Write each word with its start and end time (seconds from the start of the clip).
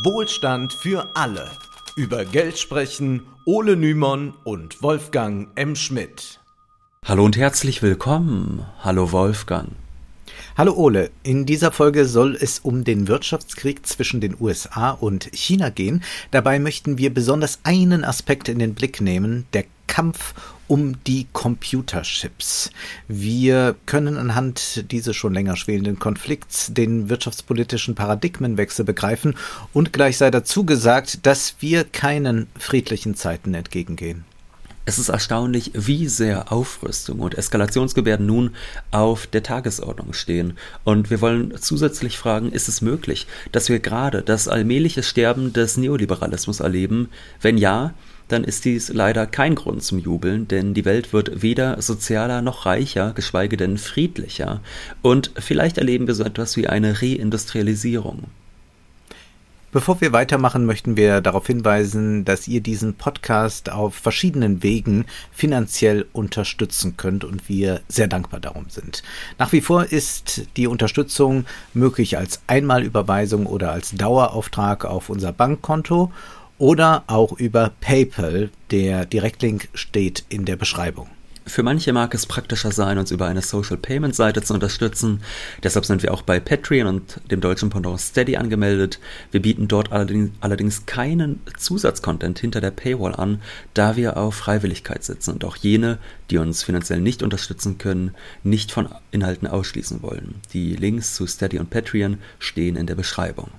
Wohlstand 0.00 0.72
für 0.72 1.10
alle. 1.14 1.50
Über 1.96 2.24
Geld 2.24 2.58
sprechen 2.58 3.26
Ole 3.44 3.76
Nymon 3.76 4.32
und 4.42 4.82
Wolfgang 4.82 5.48
M. 5.54 5.76
Schmidt. 5.76 6.40
Hallo 7.04 7.26
und 7.26 7.36
herzlich 7.36 7.82
willkommen. 7.82 8.64
Hallo 8.80 9.12
Wolfgang. 9.12 9.68
Hallo 10.56 10.72
Ole, 10.72 11.10
in 11.22 11.44
dieser 11.44 11.72
Folge 11.72 12.06
soll 12.06 12.38
es 12.40 12.58
um 12.58 12.84
den 12.84 13.06
Wirtschaftskrieg 13.06 13.86
zwischen 13.86 14.22
den 14.22 14.34
USA 14.40 14.92
und 14.92 15.28
China 15.34 15.68
gehen. 15.68 16.02
Dabei 16.30 16.58
möchten 16.58 16.96
wir 16.96 17.12
besonders 17.12 17.58
einen 17.62 18.02
Aspekt 18.02 18.48
in 18.48 18.58
den 18.58 18.74
Blick 18.74 19.02
nehmen, 19.02 19.46
der 19.52 19.64
Kampf 19.86 20.34
um 20.68 21.02
die 21.04 21.26
Computerchips. 21.32 22.70
Wir 23.06 23.76
können 23.84 24.16
anhand 24.16 24.90
dieses 24.90 25.14
schon 25.14 25.34
länger 25.34 25.56
schwelenden 25.56 25.98
Konflikts 25.98 26.72
den 26.72 27.10
wirtschaftspolitischen 27.10 27.94
Paradigmenwechsel 27.94 28.84
begreifen 28.84 29.34
und 29.72 29.92
gleich 29.92 30.16
sei 30.16 30.30
dazu 30.30 30.64
gesagt, 30.64 31.26
dass 31.26 31.56
wir 31.60 31.84
keinen 31.84 32.46
friedlichen 32.58 33.14
Zeiten 33.16 33.52
entgegengehen. 33.52 34.24
Es 34.84 34.98
ist 34.98 35.10
erstaunlich, 35.10 35.70
wie 35.74 36.08
sehr 36.08 36.50
Aufrüstung 36.50 37.20
und 37.20 37.38
Eskalationsgebärden 37.38 38.26
nun 38.26 38.50
auf 38.90 39.28
der 39.28 39.44
Tagesordnung 39.44 40.12
stehen. 40.12 40.58
Und 40.82 41.08
wir 41.08 41.20
wollen 41.20 41.54
zusätzlich 41.60 42.18
fragen, 42.18 42.50
ist 42.50 42.66
es 42.66 42.80
möglich, 42.80 43.28
dass 43.52 43.68
wir 43.68 43.78
gerade 43.78 44.22
das 44.22 44.48
allmähliche 44.48 45.04
Sterben 45.04 45.52
des 45.52 45.76
Neoliberalismus 45.76 46.58
erleben? 46.58 47.10
Wenn 47.40 47.58
ja, 47.58 47.94
dann 48.32 48.44
ist 48.44 48.64
dies 48.64 48.88
leider 48.88 49.26
kein 49.26 49.54
Grund 49.54 49.82
zum 49.82 49.98
Jubeln, 49.98 50.48
denn 50.48 50.74
die 50.74 50.84
Welt 50.84 51.12
wird 51.12 51.42
weder 51.42 51.80
sozialer 51.82 52.42
noch 52.42 52.66
reicher, 52.66 53.12
geschweige 53.14 53.56
denn 53.56 53.78
friedlicher. 53.78 54.60
Und 55.02 55.32
vielleicht 55.38 55.78
erleben 55.78 56.06
wir 56.06 56.14
so 56.14 56.24
etwas 56.24 56.56
wie 56.56 56.66
eine 56.66 57.02
Reindustrialisierung. 57.02 58.24
Bevor 59.72 60.02
wir 60.02 60.12
weitermachen, 60.12 60.66
möchten 60.66 60.98
wir 60.98 61.22
darauf 61.22 61.46
hinweisen, 61.46 62.26
dass 62.26 62.46
ihr 62.46 62.60
diesen 62.60 62.92
Podcast 62.92 63.72
auf 63.72 63.94
verschiedenen 63.94 64.62
Wegen 64.62 65.06
finanziell 65.32 66.04
unterstützen 66.12 66.98
könnt 66.98 67.24
und 67.24 67.48
wir 67.48 67.80
sehr 67.88 68.06
dankbar 68.06 68.40
darum 68.40 68.66
sind. 68.68 69.02
Nach 69.38 69.50
wie 69.52 69.62
vor 69.62 69.84
ist 69.84 70.42
die 70.58 70.66
Unterstützung 70.66 71.46
möglich 71.72 72.18
als 72.18 72.42
Einmalüberweisung 72.48 73.46
oder 73.46 73.72
als 73.72 73.92
Dauerauftrag 73.92 74.84
auf 74.84 75.08
unser 75.08 75.32
Bankkonto 75.32 76.12
oder 76.62 77.02
auch 77.08 77.32
über 77.40 77.72
PayPal. 77.80 78.48
Der 78.70 79.04
Direktlink 79.04 79.68
steht 79.74 80.24
in 80.28 80.44
der 80.44 80.54
Beschreibung. 80.54 81.08
Für 81.44 81.64
manche 81.64 81.92
mag 81.92 82.14
es 82.14 82.26
praktischer 82.26 82.70
sein, 82.70 82.98
uns 82.98 83.10
über 83.10 83.26
eine 83.26 83.42
Social 83.42 83.76
Payment 83.76 84.14
Seite 84.14 84.42
zu 84.42 84.54
unterstützen. 84.54 85.22
Deshalb 85.64 85.84
sind 85.84 86.04
wir 86.04 86.14
auch 86.14 86.22
bei 86.22 86.38
Patreon 86.38 86.86
und 86.86 87.20
dem 87.32 87.40
deutschen 87.40 87.68
Pendant 87.68 88.00
Steady 88.00 88.36
angemeldet. 88.36 89.00
Wir 89.32 89.42
bieten 89.42 89.66
dort 89.66 89.90
allerdings, 89.90 90.86
keinen 90.86 91.40
Zusatzcontent 91.58 92.38
hinter 92.38 92.60
der 92.60 92.70
Paywall 92.70 93.16
an, 93.16 93.42
da 93.74 93.96
wir 93.96 94.16
auf 94.16 94.36
Freiwilligkeit 94.36 95.02
sitzen 95.02 95.32
und 95.32 95.44
auch 95.44 95.56
jene, 95.56 95.98
die 96.30 96.38
uns 96.38 96.62
finanziell 96.62 97.00
nicht 97.00 97.24
unterstützen 97.24 97.78
können, 97.78 98.12
nicht 98.44 98.70
von 98.70 98.88
Inhalten 99.10 99.48
ausschließen 99.48 100.00
wollen. 100.00 100.36
Die 100.52 100.76
Links 100.76 101.16
zu 101.16 101.26
Steady 101.26 101.58
und 101.58 101.70
Patreon 101.70 102.18
stehen 102.38 102.76
in 102.76 102.86
der 102.86 102.94
Beschreibung. 102.94 103.50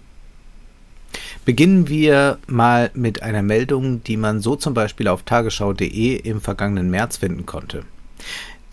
Beginnen 1.46 1.90
wir 1.90 2.38
mal 2.48 2.92
mit 2.94 3.22
einer 3.22 3.42
Meldung, 3.42 4.04
die 4.04 4.18
man 4.18 4.40
so 4.40 4.56
zum 4.56 4.74
Beispiel 4.74 5.08
auf 5.08 5.24
tagesschau.de 5.24 6.16
im 6.16 6.42
vergangenen 6.42 6.90
März 6.90 7.18
finden 7.18 7.46
konnte. 7.46 7.84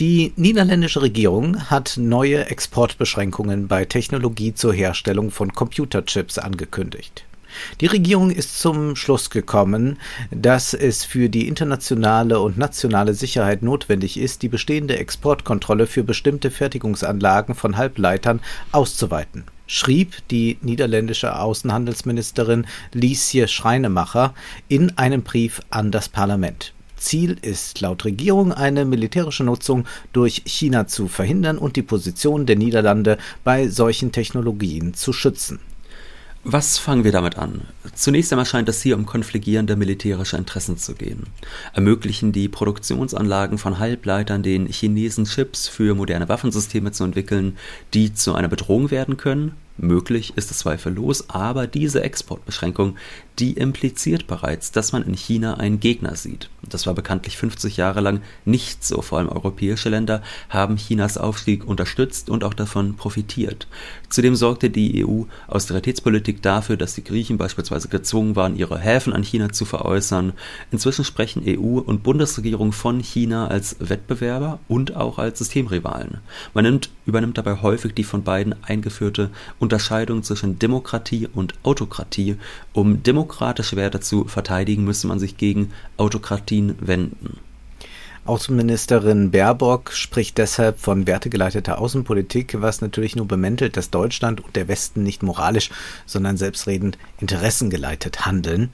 Die 0.00 0.32
niederländische 0.36 1.02
Regierung 1.02 1.68
hat 1.68 1.98
neue 1.98 2.46
Exportbeschränkungen 2.46 3.68
bei 3.68 3.84
Technologie 3.84 4.54
zur 4.54 4.72
Herstellung 4.72 5.30
von 5.30 5.52
Computerchips 5.52 6.38
angekündigt. 6.38 7.24
Die 7.80 7.86
Regierung 7.86 8.30
ist 8.30 8.58
zum 8.58 8.96
Schluss 8.96 9.28
gekommen, 9.28 9.98
dass 10.30 10.72
es 10.72 11.04
für 11.04 11.28
die 11.28 11.48
internationale 11.48 12.40
und 12.40 12.56
nationale 12.56 13.12
Sicherheit 13.12 13.62
notwendig 13.62 14.16
ist, 14.18 14.42
die 14.42 14.48
bestehende 14.48 14.96
Exportkontrolle 14.96 15.86
für 15.86 16.04
bestimmte 16.04 16.50
Fertigungsanlagen 16.50 17.54
von 17.54 17.76
Halbleitern 17.76 18.40
auszuweiten 18.72 19.44
schrieb 19.70 20.16
die 20.30 20.58
niederländische 20.62 21.38
Außenhandelsministerin 21.38 22.66
Liesje 22.92 23.46
Schreinemacher 23.46 24.34
in 24.66 24.98
einem 24.98 25.22
Brief 25.22 25.60
an 25.70 25.92
das 25.92 26.08
Parlament. 26.08 26.72
Ziel 26.96 27.38
ist 27.40 27.80
laut 27.80 28.04
Regierung 28.04 28.52
eine 28.52 28.84
militärische 28.84 29.44
Nutzung 29.44 29.86
durch 30.12 30.42
China 30.44 30.88
zu 30.88 31.06
verhindern 31.06 31.56
und 31.56 31.76
die 31.76 31.82
Position 31.82 32.46
der 32.46 32.56
Niederlande 32.56 33.16
bei 33.44 33.68
solchen 33.68 34.10
Technologien 34.10 34.92
zu 34.92 35.12
schützen. 35.12 35.60
Was 36.44 36.78
fangen 36.78 37.04
wir 37.04 37.12
damit 37.12 37.36
an? 37.36 37.68
Zunächst 37.94 38.32
einmal 38.32 38.46
scheint 38.46 38.68
es 38.70 38.80
hier 38.80 38.96
um 38.96 39.04
konfligierende 39.04 39.76
militärische 39.76 40.38
Interessen 40.38 40.78
zu 40.78 40.94
gehen. 40.94 41.24
Ermöglichen 41.74 42.32
die 42.32 42.48
Produktionsanlagen 42.48 43.58
von 43.58 43.78
Halbleitern 43.78 44.42
den 44.42 44.66
Chinesen 44.66 45.26
Chips 45.26 45.68
für 45.68 45.94
moderne 45.94 46.30
Waffensysteme 46.30 46.92
zu 46.92 47.04
entwickeln, 47.04 47.58
die 47.92 48.14
zu 48.14 48.34
einer 48.34 48.48
Bedrohung 48.48 48.90
werden 48.90 49.18
können? 49.18 49.52
Möglich 49.82 50.34
ist 50.36 50.50
es 50.50 50.58
zweifellos, 50.58 51.30
aber 51.30 51.66
diese 51.66 52.02
Exportbeschränkung, 52.02 52.96
die 53.38 53.52
impliziert 53.54 54.26
bereits, 54.26 54.72
dass 54.72 54.92
man 54.92 55.02
in 55.02 55.14
China 55.14 55.54
einen 55.54 55.80
Gegner 55.80 56.16
sieht. 56.16 56.50
Das 56.68 56.86
war 56.86 56.92
bekanntlich 56.92 57.38
50 57.38 57.78
Jahre 57.78 58.02
lang 58.02 58.20
nicht 58.44 58.84
so. 58.84 59.00
Vor 59.00 59.18
allem 59.18 59.30
europäische 59.30 59.88
Länder 59.88 60.22
haben 60.50 60.76
Chinas 60.76 61.16
Aufstieg 61.16 61.66
unterstützt 61.66 62.28
und 62.28 62.44
auch 62.44 62.52
davon 62.52 62.96
profitiert. 62.96 63.66
Zudem 64.10 64.36
sorgte 64.36 64.68
die 64.68 65.06
EU-Austeritätspolitik 65.06 66.42
dafür, 66.42 66.76
dass 66.76 66.94
die 66.94 67.04
Griechen 67.04 67.38
beispielsweise 67.38 67.88
gezwungen 67.88 68.36
waren, 68.36 68.56
ihre 68.56 68.78
Häfen 68.78 69.14
an 69.14 69.22
China 69.22 69.50
zu 69.50 69.64
veräußern. 69.64 70.34
Inzwischen 70.70 71.06
sprechen 71.06 71.42
EU 71.46 71.78
und 71.78 72.02
Bundesregierung 72.02 72.72
von 72.72 73.00
China 73.00 73.48
als 73.48 73.76
Wettbewerber 73.78 74.58
und 74.68 74.94
auch 74.96 75.18
als 75.18 75.38
Systemrivalen. 75.38 76.18
Man 76.52 76.64
nimmt, 76.64 76.90
übernimmt 77.06 77.38
dabei 77.38 77.62
häufig 77.62 77.94
die 77.94 78.04
von 78.04 78.22
beiden 78.22 78.54
eingeführte 78.62 79.30
und 79.58 79.69
Unterscheidung 79.70 80.24
zwischen 80.24 80.58
Demokratie 80.58 81.28
und 81.32 81.54
Autokratie. 81.62 82.34
Um 82.72 83.04
demokratische 83.04 83.76
Werte 83.76 84.00
zu 84.00 84.24
verteidigen, 84.24 84.82
müsse 84.82 85.06
man 85.06 85.20
sich 85.20 85.36
gegen 85.36 85.70
Autokratien 85.96 86.74
wenden. 86.80 87.36
Außenministerin 88.24 89.30
Baerbock 89.30 89.92
spricht 89.92 90.38
deshalb 90.38 90.80
von 90.80 91.06
wertegeleiteter 91.06 91.78
Außenpolitik, 91.78 92.60
was 92.60 92.80
natürlich 92.80 93.14
nur 93.14 93.28
bemäntelt, 93.28 93.76
dass 93.76 93.90
Deutschland 93.90 94.40
und 94.40 94.56
der 94.56 94.66
Westen 94.66 95.04
nicht 95.04 95.22
moralisch, 95.22 95.70
sondern 96.04 96.36
selbstredend 96.36 96.98
interessengeleitet 97.20 98.26
handeln. 98.26 98.70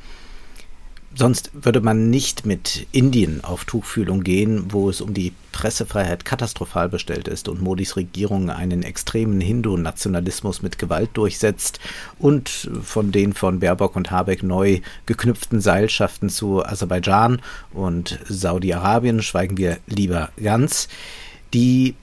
Sonst 1.19 1.51
würde 1.55 1.81
man 1.81 2.11
nicht 2.11 2.45
mit 2.45 2.87
Indien 2.93 3.43
auf 3.43 3.65
Tuchfühlung 3.65 4.23
gehen, 4.23 4.67
wo 4.69 4.91
es 4.91 5.01
um 5.01 5.15
die 5.15 5.33
Pressefreiheit 5.51 6.27
katastrophal 6.27 6.91
bestellt 6.91 7.27
ist 7.27 7.49
und 7.49 7.63
Modis 7.63 7.97
Regierung 7.97 8.51
einen 8.51 8.83
extremen 8.83 9.41
Hindu-Nationalismus 9.41 10.61
mit 10.61 10.79
Gewalt 10.79 11.09
durchsetzt 11.15 11.81
und 12.19 12.69
von 12.83 13.13
den 13.13 13.33
von 13.33 13.61
Baerbock 13.61 13.97
und 13.97 14.11
Habeck 14.11 14.43
neu 14.43 14.81
geknüpften 15.07 15.63
Seilschaften 15.63 16.29
zu 16.29 16.63
Aserbaidschan 16.63 17.41
und 17.73 18.19
Saudi-Arabien 18.29 19.23
schweigen 19.23 19.57
wir 19.57 19.79
lieber 19.87 20.29
ganz. 20.37 20.89
Die 21.55 21.95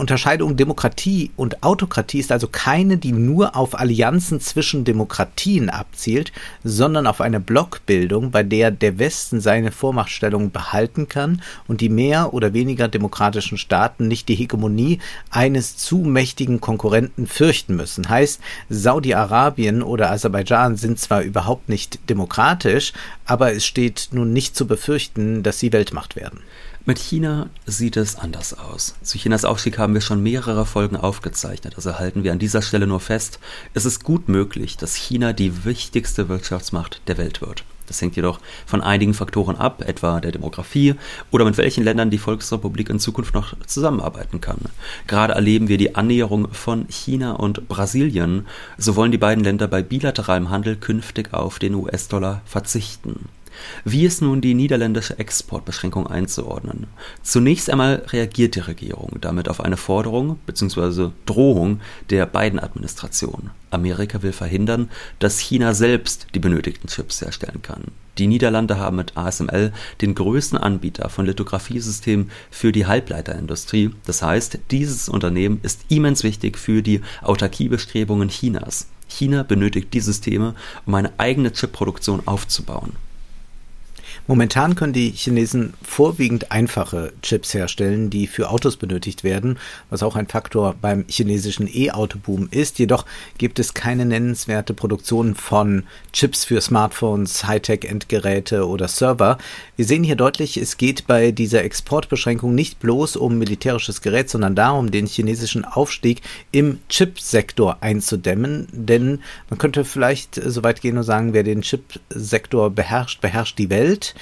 Unterscheidung 0.00 0.56
Demokratie 0.56 1.30
und 1.36 1.62
Autokratie 1.62 2.20
ist 2.20 2.32
also 2.32 2.48
keine, 2.48 2.96
die 2.96 3.12
nur 3.12 3.54
auf 3.54 3.78
Allianzen 3.78 4.40
zwischen 4.40 4.82
Demokratien 4.82 5.68
abzielt, 5.68 6.32
sondern 6.64 7.06
auf 7.06 7.20
eine 7.20 7.38
Blockbildung, 7.38 8.30
bei 8.30 8.42
der 8.42 8.70
der 8.70 8.98
Westen 8.98 9.42
seine 9.42 9.70
Vormachtstellung 9.70 10.52
behalten 10.52 11.06
kann 11.06 11.42
und 11.68 11.82
die 11.82 11.90
mehr 11.90 12.32
oder 12.32 12.54
weniger 12.54 12.88
demokratischen 12.88 13.58
Staaten 13.58 14.08
nicht 14.08 14.30
die 14.30 14.36
Hegemonie 14.36 15.00
eines 15.28 15.76
zu 15.76 15.98
mächtigen 15.98 16.62
Konkurrenten 16.62 17.26
fürchten 17.26 17.76
müssen. 17.76 18.08
Heißt, 18.08 18.40
Saudi-Arabien 18.70 19.82
oder 19.82 20.10
Aserbaidschan 20.12 20.76
sind 20.76 20.98
zwar 20.98 21.20
überhaupt 21.20 21.68
nicht 21.68 22.08
demokratisch, 22.08 22.94
aber 23.26 23.52
es 23.52 23.66
steht 23.66 24.08
nun 24.12 24.32
nicht 24.32 24.56
zu 24.56 24.66
befürchten, 24.66 25.42
dass 25.42 25.58
sie 25.58 25.74
Weltmacht 25.74 26.16
werden. 26.16 26.40
Mit 26.86 26.98
China 26.98 27.50
sieht 27.66 27.98
es 27.98 28.16
anders 28.16 28.58
aus. 28.58 28.94
Zu 29.02 29.18
Chinas 29.18 29.44
Aufstieg 29.44 29.76
haben 29.76 29.92
wir 29.92 30.00
schon 30.00 30.22
mehrere 30.22 30.64
Folgen 30.64 30.96
aufgezeichnet, 30.96 31.74
also 31.76 31.98
halten 31.98 32.24
wir 32.24 32.32
an 32.32 32.38
dieser 32.38 32.62
Stelle 32.62 32.86
nur 32.86 33.00
fest, 33.00 33.38
es 33.74 33.84
ist 33.84 34.02
gut 34.02 34.30
möglich, 34.30 34.78
dass 34.78 34.94
China 34.94 35.34
die 35.34 35.66
wichtigste 35.66 36.30
Wirtschaftsmacht 36.30 37.02
der 37.06 37.18
Welt 37.18 37.42
wird. 37.42 37.64
Das 37.86 38.00
hängt 38.00 38.16
jedoch 38.16 38.40
von 38.64 38.80
einigen 38.80 39.12
Faktoren 39.12 39.56
ab, 39.56 39.82
etwa 39.86 40.20
der 40.20 40.32
Demografie 40.32 40.94
oder 41.30 41.44
mit 41.44 41.58
welchen 41.58 41.84
Ländern 41.84 42.08
die 42.08 42.18
Volksrepublik 42.18 42.88
in 42.88 43.00
Zukunft 43.00 43.34
noch 43.34 43.54
zusammenarbeiten 43.66 44.40
kann. 44.40 44.60
Gerade 45.06 45.34
erleben 45.34 45.68
wir 45.68 45.76
die 45.76 45.96
Annäherung 45.96 46.50
von 46.52 46.86
China 46.88 47.32
und 47.32 47.68
Brasilien. 47.68 48.46
So 48.78 48.96
wollen 48.96 49.12
die 49.12 49.18
beiden 49.18 49.44
Länder 49.44 49.66
bei 49.68 49.82
bilateralem 49.82 50.48
Handel 50.48 50.76
künftig 50.76 51.34
auf 51.34 51.58
den 51.58 51.74
US-Dollar 51.74 52.42
verzichten. 52.46 53.28
Wie 53.84 54.04
ist 54.04 54.22
nun 54.22 54.40
die 54.40 54.54
niederländische 54.54 55.18
Exportbeschränkung 55.18 56.06
einzuordnen? 56.06 56.86
Zunächst 57.22 57.70
einmal 57.70 58.02
reagiert 58.08 58.54
die 58.54 58.60
Regierung 58.60 59.16
damit 59.20 59.48
auf 59.48 59.60
eine 59.60 59.76
Forderung 59.76 60.38
bzw. 60.46 61.10
Drohung 61.26 61.80
der 62.10 62.26
beiden 62.26 62.58
Administrationen. 62.58 63.50
Amerika 63.70 64.22
will 64.22 64.32
verhindern, 64.32 64.90
dass 65.18 65.38
China 65.38 65.74
selbst 65.74 66.26
die 66.34 66.40
benötigten 66.40 66.88
Chips 66.88 67.20
herstellen 67.20 67.62
kann. 67.62 67.84
Die 68.18 68.26
Niederlande 68.26 68.78
haben 68.78 68.96
mit 68.96 69.16
ASML 69.16 69.72
den 70.00 70.14
größten 70.14 70.58
Anbieter 70.58 71.08
von 71.08 71.24
Lithografiesystemen 71.26 72.30
für 72.50 72.72
die 72.72 72.86
Halbleiterindustrie. 72.86 73.90
Das 74.04 74.22
heißt, 74.22 74.58
dieses 74.70 75.08
Unternehmen 75.08 75.60
ist 75.62 75.86
immens 75.88 76.22
wichtig 76.22 76.58
für 76.58 76.82
die 76.82 77.00
Autarkiebestrebungen 77.22 78.28
Chinas. 78.28 78.88
China 79.08 79.42
benötigt 79.42 79.94
die 79.94 80.00
Systeme, 80.00 80.54
um 80.86 80.94
eine 80.94 81.12
eigene 81.18 81.52
Chipproduktion 81.52 82.22
aufzubauen. 82.26 82.92
Momentan 84.30 84.76
können 84.76 84.92
die 84.92 85.10
Chinesen 85.10 85.74
vorwiegend 85.82 86.52
einfache 86.52 87.12
Chips 87.20 87.52
herstellen, 87.52 88.10
die 88.10 88.28
für 88.28 88.50
Autos 88.50 88.76
benötigt 88.76 89.24
werden, 89.24 89.58
was 89.88 90.04
auch 90.04 90.14
ein 90.14 90.28
Faktor 90.28 90.76
beim 90.80 91.04
chinesischen 91.08 91.68
E-Auto-Boom 91.68 92.46
ist. 92.52 92.78
Jedoch 92.78 93.06
gibt 93.38 93.58
es 93.58 93.74
keine 93.74 94.06
nennenswerte 94.06 94.72
Produktion 94.72 95.34
von 95.34 95.82
Chips 96.12 96.44
für 96.44 96.60
Smartphones, 96.60 97.44
Hightech-Endgeräte 97.48 98.68
oder 98.68 98.86
Server. 98.86 99.36
Wir 99.74 99.84
sehen 99.84 100.04
hier 100.04 100.14
deutlich, 100.14 100.58
es 100.58 100.76
geht 100.76 101.08
bei 101.08 101.32
dieser 101.32 101.64
Exportbeschränkung 101.64 102.54
nicht 102.54 102.78
bloß 102.78 103.16
um 103.16 103.36
militärisches 103.36 104.00
Gerät, 104.00 104.30
sondern 104.30 104.54
darum, 104.54 104.92
den 104.92 105.06
chinesischen 105.06 105.64
Aufstieg 105.64 106.22
im 106.52 106.78
Chipsektor 106.88 107.78
einzudämmen. 107.80 108.68
Denn 108.70 109.22
man 109.48 109.58
könnte 109.58 109.84
vielleicht 109.84 110.36
so 110.36 110.62
weit 110.62 110.82
gehen 110.82 110.98
und 110.98 111.02
sagen, 111.02 111.32
wer 111.32 111.42
den 111.42 111.62
Chipsektor 111.62 112.70
beherrscht, 112.70 113.20
beherrscht 113.20 113.58
die 113.58 113.70
Welt. 113.70 114.14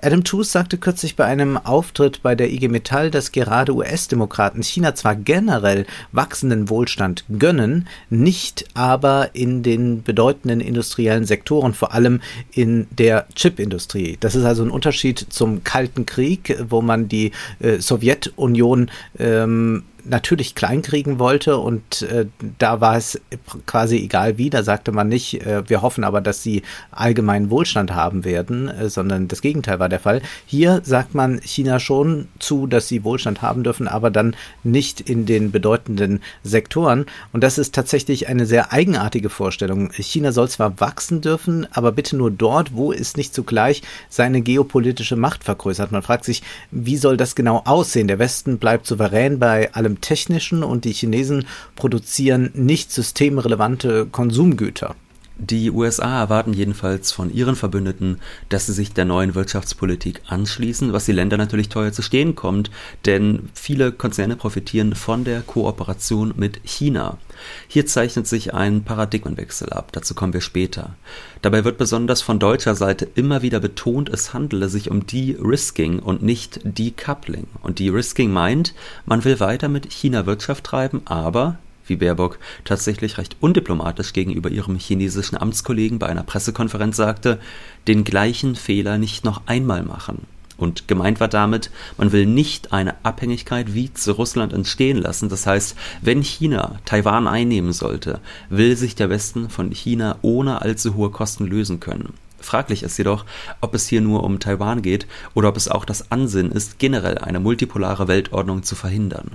Adam 0.00 0.24
Tooze 0.24 0.50
sagte 0.50 0.76
kürzlich 0.76 1.16
bei 1.16 1.24
einem 1.24 1.56
Auftritt 1.56 2.22
bei 2.22 2.34
der 2.34 2.52
IG 2.52 2.68
Metall, 2.68 3.10
dass 3.10 3.32
gerade 3.32 3.74
US-Demokraten 3.74 4.62
China 4.62 4.94
zwar 4.94 5.14
generell 5.16 5.86
wachsenden 6.12 6.68
Wohlstand 6.68 7.24
gönnen, 7.38 7.88
nicht 8.10 8.66
aber 8.74 9.30
in 9.34 9.62
den 9.62 10.02
bedeutenden 10.02 10.60
industriellen 10.60 11.24
Sektoren, 11.24 11.74
vor 11.74 11.94
allem 11.94 12.20
in 12.52 12.86
der 12.90 13.26
Chipindustrie. 13.34 14.16
Das 14.20 14.34
ist 14.34 14.44
also 14.44 14.62
ein 14.62 14.70
Unterschied 14.70 15.26
zum 15.30 15.64
Kalten 15.64 16.06
Krieg, 16.06 16.58
wo 16.68 16.82
man 16.82 17.08
die 17.08 17.32
äh, 17.60 17.78
Sowjetunion 17.78 18.90
ähm, 19.18 19.84
natürlich 20.04 20.54
kleinkriegen 20.54 21.18
wollte 21.18 21.58
und 21.58 22.02
äh, 22.02 22.26
da 22.58 22.80
war 22.80 22.96
es 22.96 23.20
quasi 23.66 23.96
egal 23.96 24.38
wie, 24.38 24.50
da 24.50 24.62
sagte 24.62 24.92
man 24.92 25.08
nicht, 25.08 25.44
äh, 25.46 25.68
wir 25.68 25.82
hoffen 25.82 26.04
aber, 26.04 26.20
dass 26.20 26.42
sie 26.42 26.62
allgemeinen 26.90 27.50
Wohlstand 27.50 27.94
haben 27.94 28.24
werden, 28.24 28.68
äh, 28.68 28.88
sondern 28.88 29.28
das 29.28 29.40
Gegenteil 29.40 29.78
war 29.78 29.88
der 29.88 30.00
Fall. 30.00 30.22
Hier 30.46 30.80
sagt 30.84 31.14
man 31.14 31.40
China 31.42 31.80
schon 31.80 32.28
zu, 32.38 32.66
dass 32.66 32.88
sie 32.88 33.04
Wohlstand 33.04 33.42
haben 33.42 33.62
dürfen, 33.62 33.88
aber 33.88 34.10
dann 34.10 34.36
nicht 34.62 35.00
in 35.00 35.26
den 35.26 35.50
bedeutenden 35.50 36.20
Sektoren 36.42 37.06
und 37.32 37.42
das 37.42 37.58
ist 37.58 37.74
tatsächlich 37.74 38.28
eine 38.28 38.46
sehr 38.46 38.72
eigenartige 38.72 39.30
Vorstellung. 39.30 39.90
China 39.92 40.32
soll 40.32 40.48
zwar 40.48 40.80
wachsen 40.80 41.20
dürfen, 41.20 41.66
aber 41.72 41.92
bitte 41.92 42.16
nur 42.16 42.30
dort, 42.30 42.74
wo 42.74 42.92
es 42.92 43.16
nicht 43.16 43.34
zugleich 43.34 43.82
seine 44.08 44.40
geopolitische 44.42 45.16
Macht 45.16 45.44
vergrößert. 45.44 45.92
Man 45.92 46.02
fragt 46.02 46.24
sich, 46.24 46.42
wie 46.70 46.96
soll 46.96 47.16
das 47.16 47.34
genau 47.34 47.62
aussehen? 47.64 48.08
Der 48.08 48.18
Westen 48.18 48.58
bleibt 48.58 48.86
souverän 48.86 49.38
bei 49.38 49.72
allem 49.72 49.93
allem 49.94 50.00
Technischen 50.00 50.62
und 50.62 50.84
die 50.84 50.92
Chinesen 50.92 51.46
produzieren 51.76 52.50
nicht 52.54 52.92
systemrelevante 52.92 54.06
Konsumgüter. 54.06 54.94
Die 55.36 55.72
USA 55.72 56.20
erwarten 56.20 56.52
jedenfalls 56.52 57.10
von 57.10 57.32
ihren 57.32 57.56
Verbündeten, 57.56 58.20
dass 58.50 58.66
sie 58.66 58.72
sich 58.72 58.92
der 58.92 59.04
neuen 59.04 59.34
Wirtschaftspolitik 59.34 60.22
anschließen, 60.28 60.92
was 60.92 61.06
die 61.06 61.12
Länder 61.12 61.36
natürlich 61.36 61.68
teuer 61.68 61.90
zu 61.90 62.02
stehen 62.02 62.36
kommt, 62.36 62.70
denn 63.04 63.48
viele 63.52 63.90
Konzerne 63.90 64.36
profitieren 64.36 64.94
von 64.94 65.24
der 65.24 65.42
Kooperation 65.42 66.34
mit 66.36 66.60
China. 66.62 67.18
Hier 67.66 67.84
zeichnet 67.84 68.28
sich 68.28 68.54
ein 68.54 68.84
Paradigmenwechsel 68.84 69.70
ab, 69.70 69.90
dazu 69.90 70.14
kommen 70.14 70.34
wir 70.34 70.40
später. 70.40 70.94
Dabei 71.42 71.64
wird 71.64 71.78
besonders 71.78 72.22
von 72.22 72.38
deutscher 72.38 72.76
Seite 72.76 73.08
immer 73.16 73.42
wieder 73.42 73.58
betont, 73.58 74.08
es 74.08 74.34
handele 74.34 74.68
sich 74.68 74.88
um 74.88 75.04
De-Risking 75.04 75.98
und 75.98 76.22
nicht 76.22 76.60
Decoupling. 76.62 77.48
Und 77.60 77.80
De-Risking 77.80 78.32
meint, 78.32 78.72
man 79.04 79.24
will 79.24 79.40
weiter 79.40 79.68
mit 79.68 79.92
China 79.92 80.26
Wirtschaft 80.26 80.62
treiben, 80.62 81.02
aber 81.06 81.58
wie 81.86 81.96
Baerbock 81.96 82.38
tatsächlich 82.64 83.18
recht 83.18 83.36
undiplomatisch 83.40 84.12
gegenüber 84.12 84.50
ihrem 84.50 84.76
chinesischen 84.78 85.36
Amtskollegen 85.36 85.98
bei 85.98 86.06
einer 86.06 86.22
Pressekonferenz 86.22 86.96
sagte, 86.96 87.40
den 87.86 88.04
gleichen 88.04 88.56
Fehler 88.56 88.98
nicht 88.98 89.24
noch 89.24 89.42
einmal 89.46 89.82
machen. 89.82 90.26
Und 90.56 90.86
gemeint 90.86 91.18
war 91.18 91.28
damit, 91.28 91.70
man 91.98 92.12
will 92.12 92.26
nicht 92.26 92.72
eine 92.72 92.94
Abhängigkeit 93.04 93.74
wie 93.74 93.92
zu 93.92 94.12
Russland 94.12 94.52
entstehen 94.52 94.98
lassen. 94.98 95.28
Das 95.28 95.46
heißt, 95.46 95.76
wenn 96.00 96.22
China 96.22 96.78
Taiwan 96.84 97.26
einnehmen 97.26 97.72
sollte, 97.72 98.20
will 98.50 98.76
sich 98.76 98.94
der 98.94 99.10
Westen 99.10 99.50
von 99.50 99.72
China 99.72 100.16
ohne 100.22 100.62
allzu 100.62 100.94
hohe 100.94 101.10
Kosten 101.10 101.46
lösen 101.46 101.80
können. 101.80 102.14
Fraglich 102.38 102.82
ist 102.82 102.98
jedoch, 102.98 103.24
ob 103.60 103.74
es 103.74 103.88
hier 103.88 104.00
nur 104.00 104.22
um 104.22 104.38
Taiwan 104.38 104.82
geht 104.82 105.06
oder 105.32 105.48
ob 105.48 105.56
es 105.56 105.66
auch 105.66 105.84
das 105.84 106.12
Ansinnen 106.12 106.52
ist, 106.52 106.78
generell 106.78 107.18
eine 107.18 107.40
multipolare 107.40 108.06
Weltordnung 108.06 108.62
zu 108.62 108.76
verhindern. 108.76 109.32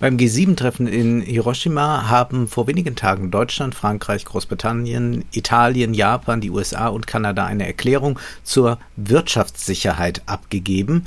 Beim 0.00 0.16
G7-Treffen 0.16 0.86
in 0.86 1.22
Hiroshima 1.22 2.08
haben 2.08 2.46
vor 2.46 2.68
wenigen 2.68 2.94
Tagen 2.94 3.32
Deutschland, 3.32 3.74
Frankreich, 3.74 4.24
Großbritannien, 4.24 5.24
Italien, 5.32 5.92
Japan, 5.92 6.40
die 6.40 6.50
USA 6.50 6.86
und 6.86 7.08
Kanada 7.08 7.46
eine 7.46 7.66
Erklärung 7.66 8.16
zur 8.44 8.78
Wirtschaftssicherheit 8.94 10.22
abgegeben. 10.26 11.04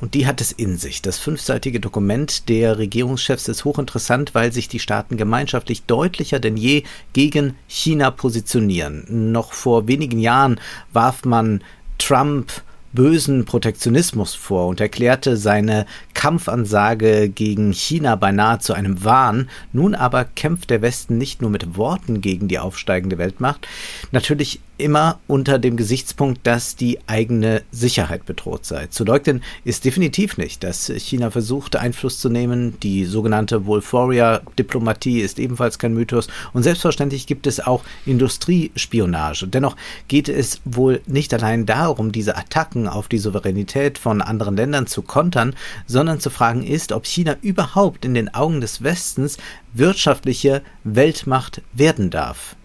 Und 0.00 0.14
die 0.14 0.26
hat 0.26 0.40
es 0.40 0.50
in 0.50 0.76
sich. 0.76 1.02
Das 1.02 1.20
fünfseitige 1.20 1.78
Dokument 1.78 2.48
der 2.48 2.78
Regierungschefs 2.78 3.46
ist 3.46 3.64
hochinteressant, 3.64 4.34
weil 4.34 4.52
sich 4.52 4.66
die 4.66 4.80
Staaten 4.80 5.16
gemeinschaftlich 5.16 5.84
deutlicher 5.84 6.40
denn 6.40 6.56
je 6.56 6.82
gegen 7.12 7.54
China 7.68 8.10
positionieren. 8.10 9.30
Noch 9.30 9.52
vor 9.52 9.86
wenigen 9.86 10.18
Jahren 10.18 10.58
warf 10.92 11.24
man 11.24 11.62
Trump 11.98 12.50
bösen 12.92 13.44
Protektionismus 13.44 14.34
vor 14.34 14.68
und 14.68 14.80
erklärte 14.80 15.36
seine 15.36 15.86
Kampfansage 16.14 17.28
gegen 17.28 17.72
China 17.72 18.16
beinahe 18.16 18.58
zu 18.58 18.74
einem 18.74 19.04
Wahn. 19.04 19.48
Nun 19.72 19.94
aber 19.94 20.24
kämpft 20.24 20.70
der 20.70 20.82
Westen 20.82 21.18
nicht 21.18 21.42
nur 21.42 21.50
mit 21.50 21.76
Worten 21.76 22.20
gegen 22.20 22.48
die 22.48 22.58
aufsteigende 22.58 23.18
Weltmacht, 23.18 23.66
natürlich 24.10 24.60
immer 24.82 25.20
unter 25.28 25.58
dem 25.58 25.76
Gesichtspunkt, 25.76 26.46
dass 26.46 26.76
die 26.76 26.98
eigene 27.06 27.62
Sicherheit 27.70 28.26
bedroht 28.26 28.66
sei. 28.66 28.88
Zu 28.88 29.04
leugnen 29.04 29.42
ist 29.64 29.84
definitiv 29.84 30.36
nicht, 30.36 30.64
dass 30.64 30.92
China 30.96 31.30
versucht, 31.30 31.76
Einfluss 31.76 32.18
zu 32.18 32.28
nehmen. 32.28 32.78
Die 32.80 33.04
sogenannte 33.04 33.64
Wolforia-Diplomatie 33.64 35.20
ist 35.20 35.38
ebenfalls 35.38 35.78
kein 35.78 35.94
Mythos. 35.94 36.28
Und 36.52 36.64
selbstverständlich 36.64 37.26
gibt 37.26 37.46
es 37.46 37.60
auch 37.60 37.84
Industriespionage. 38.04 39.46
Dennoch 39.46 39.76
geht 40.08 40.28
es 40.28 40.60
wohl 40.64 41.00
nicht 41.06 41.32
allein 41.32 41.64
darum, 41.64 42.12
diese 42.12 42.36
Attacken 42.36 42.88
auf 42.88 43.08
die 43.08 43.18
Souveränität 43.18 43.98
von 43.98 44.20
anderen 44.20 44.56
Ländern 44.56 44.86
zu 44.86 45.02
kontern, 45.02 45.54
sondern 45.86 46.20
zu 46.20 46.30
fragen 46.30 46.64
ist, 46.64 46.92
ob 46.92 47.06
China 47.06 47.36
überhaupt 47.40 48.04
in 48.04 48.14
den 48.14 48.34
Augen 48.34 48.60
des 48.60 48.82
Westens 48.82 49.38
wirtschaftliche 49.72 50.62
Weltmacht 50.84 51.62
werden 51.72 52.10
darf. 52.10 52.56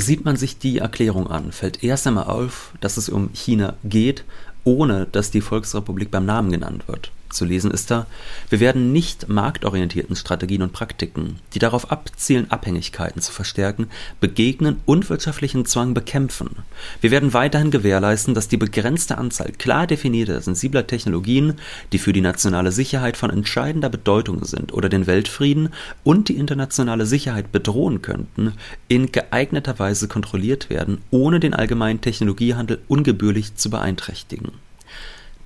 Sieht 0.00 0.24
man 0.24 0.36
sich 0.36 0.58
die 0.58 0.78
Erklärung 0.78 1.26
an, 1.26 1.50
fällt 1.50 1.82
erst 1.82 2.06
einmal 2.06 2.26
auf, 2.26 2.72
dass 2.80 2.98
es 2.98 3.08
um 3.08 3.30
China 3.32 3.74
geht, 3.82 4.24
ohne 4.62 5.06
dass 5.06 5.32
die 5.32 5.40
Volksrepublik 5.40 6.12
beim 6.12 6.24
Namen 6.24 6.52
genannt 6.52 6.86
wird. 6.86 7.10
Zu 7.30 7.44
lesen 7.44 7.70
ist 7.70 7.90
da, 7.90 8.06
wir 8.48 8.58
werden 8.58 8.92
nicht 8.92 9.28
marktorientierten 9.28 10.16
Strategien 10.16 10.62
und 10.62 10.72
Praktiken, 10.72 11.40
die 11.52 11.58
darauf 11.58 11.92
abzielen, 11.92 12.50
Abhängigkeiten 12.50 13.20
zu 13.20 13.32
verstärken, 13.32 13.88
begegnen 14.18 14.80
und 14.86 15.10
wirtschaftlichen 15.10 15.66
Zwang 15.66 15.92
bekämpfen. 15.92 16.56
Wir 17.02 17.10
werden 17.10 17.34
weiterhin 17.34 17.70
gewährleisten, 17.70 18.32
dass 18.32 18.48
die 18.48 18.56
begrenzte 18.56 19.18
Anzahl 19.18 19.52
klar 19.52 19.86
definierter 19.86 20.40
sensibler 20.40 20.86
Technologien, 20.86 21.54
die 21.92 21.98
für 21.98 22.14
die 22.14 22.22
nationale 22.22 22.72
Sicherheit 22.72 23.18
von 23.18 23.30
entscheidender 23.30 23.90
Bedeutung 23.90 24.44
sind 24.44 24.72
oder 24.72 24.88
den 24.88 25.06
Weltfrieden 25.06 25.68
und 26.04 26.30
die 26.30 26.36
internationale 26.36 27.04
Sicherheit 27.04 27.52
bedrohen 27.52 28.00
könnten, 28.00 28.54
in 28.88 29.12
geeigneter 29.12 29.78
Weise 29.78 30.08
kontrolliert 30.08 30.70
werden, 30.70 31.02
ohne 31.10 31.40
den 31.40 31.52
allgemeinen 31.52 32.00
Technologiehandel 32.00 32.80
ungebührlich 32.88 33.54
zu 33.56 33.68
beeinträchtigen. 33.68 34.52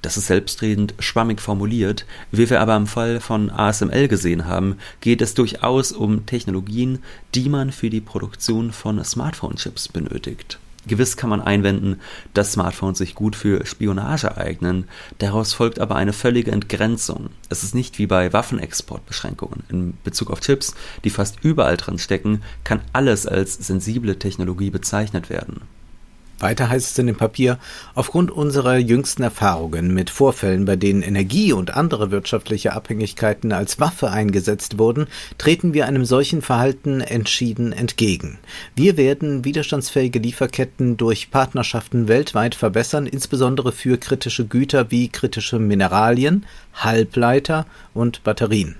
Das 0.02 0.16
ist 0.16 0.26
selbstredend 0.26 0.94
schwammig 0.98 1.40
formuliert. 1.40 2.06
Wie 2.32 2.50
wir 2.50 2.60
aber 2.60 2.76
im 2.76 2.88
Fall 2.88 3.20
von 3.20 3.50
ASML 3.50 4.08
gesehen 4.08 4.46
haben, 4.46 4.76
geht 5.00 5.22
es 5.22 5.34
durchaus 5.34 5.92
um 5.92 6.26
Technologien, 6.26 6.98
die 7.36 7.48
man 7.48 7.70
für 7.70 7.88
die 7.88 8.00
Produktion 8.00 8.72
von 8.72 9.02
Smartphone-Chips 9.02 9.88
benötigt. 9.88 10.58
Gewiss 10.86 11.16
kann 11.16 11.30
man 11.30 11.40
einwenden, 11.40 12.00
dass 12.34 12.52
Smartphones 12.52 12.98
sich 12.98 13.14
gut 13.14 13.36
für 13.36 13.64
Spionage 13.64 14.36
eignen, 14.36 14.88
daraus 15.18 15.52
folgt 15.52 15.78
aber 15.78 15.94
eine 15.94 16.12
völlige 16.12 16.50
Entgrenzung. 16.50 17.30
Es 17.48 17.62
ist 17.62 17.74
nicht 17.74 17.98
wie 17.98 18.06
bei 18.06 18.32
Waffenexportbeschränkungen. 18.32 19.62
In 19.68 19.94
Bezug 20.02 20.30
auf 20.30 20.40
Chips, 20.40 20.74
die 21.04 21.10
fast 21.10 21.44
überall 21.44 21.76
dran 21.76 21.98
stecken, 21.98 22.42
kann 22.64 22.80
alles 22.92 23.28
als 23.28 23.54
sensible 23.54 24.18
Technologie 24.18 24.70
bezeichnet 24.70 25.30
werden. 25.30 25.60
Weiter 26.42 26.68
heißt 26.68 26.90
es 26.90 26.98
in 26.98 27.06
dem 27.06 27.16
Papier, 27.16 27.58
aufgrund 27.94 28.30
unserer 28.30 28.76
jüngsten 28.76 29.22
Erfahrungen 29.22 29.94
mit 29.94 30.10
Vorfällen, 30.10 30.64
bei 30.64 30.76
denen 30.76 31.02
Energie 31.02 31.52
und 31.52 31.74
andere 31.74 32.10
wirtschaftliche 32.10 32.72
Abhängigkeiten 32.72 33.52
als 33.52 33.80
Waffe 33.80 34.10
eingesetzt 34.10 34.78
wurden, 34.78 35.06
treten 35.38 35.72
wir 35.72 35.86
einem 35.86 36.04
solchen 36.04 36.42
Verhalten 36.42 37.00
entschieden 37.00 37.72
entgegen. 37.72 38.38
Wir 38.74 38.96
werden 38.96 39.44
widerstandsfähige 39.44 40.18
Lieferketten 40.18 40.96
durch 40.96 41.30
Partnerschaften 41.30 42.08
weltweit 42.08 42.54
verbessern, 42.54 43.06
insbesondere 43.06 43.72
für 43.72 43.96
kritische 43.98 44.44
Güter 44.44 44.90
wie 44.90 45.08
kritische 45.08 45.58
Mineralien, 45.58 46.44
Halbleiter 46.74 47.66
und 47.94 48.24
Batterien. 48.24 48.76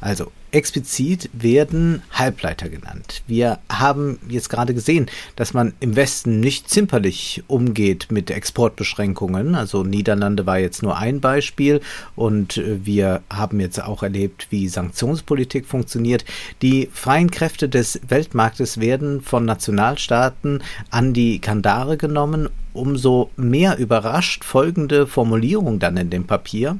Also 0.00 0.32
explizit 0.56 1.28
werden 1.34 2.02
Halbleiter 2.10 2.70
genannt. 2.70 3.22
Wir 3.26 3.58
haben 3.68 4.18
jetzt 4.28 4.48
gerade 4.48 4.72
gesehen, 4.72 5.06
dass 5.36 5.52
man 5.52 5.74
im 5.80 5.96
Westen 5.96 6.40
nicht 6.40 6.70
zimperlich 6.70 7.44
umgeht 7.46 8.06
mit 8.10 8.30
Exportbeschränkungen. 8.30 9.54
Also 9.54 9.84
Niederlande 9.84 10.46
war 10.46 10.58
jetzt 10.58 10.82
nur 10.82 10.96
ein 10.96 11.20
Beispiel 11.20 11.82
und 12.14 12.56
äh, 12.56 12.84
wir 12.86 13.22
haben 13.28 13.60
jetzt 13.60 13.82
auch 13.82 14.02
erlebt, 14.02 14.46
wie 14.50 14.66
Sanktionspolitik 14.68 15.66
funktioniert. 15.66 16.24
Die 16.62 16.88
freien 16.90 17.30
Kräfte 17.30 17.68
des 17.68 18.00
Weltmarktes 18.08 18.80
werden 18.80 19.20
von 19.20 19.44
Nationalstaaten 19.44 20.62
an 20.90 21.12
die 21.12 21.38
Kandare 21.38 21.98
genommen 21.98 22.48
umso 22.76 23.30
mehr 23.36 23.78
überrascht 23.78 24.44
folgende 24.44 25.06
Formulierung 25.06 25.78
dann 25.78 25.96
in 25.96 26.10
dem 26.10 26.26
Papier. 26.26 26.78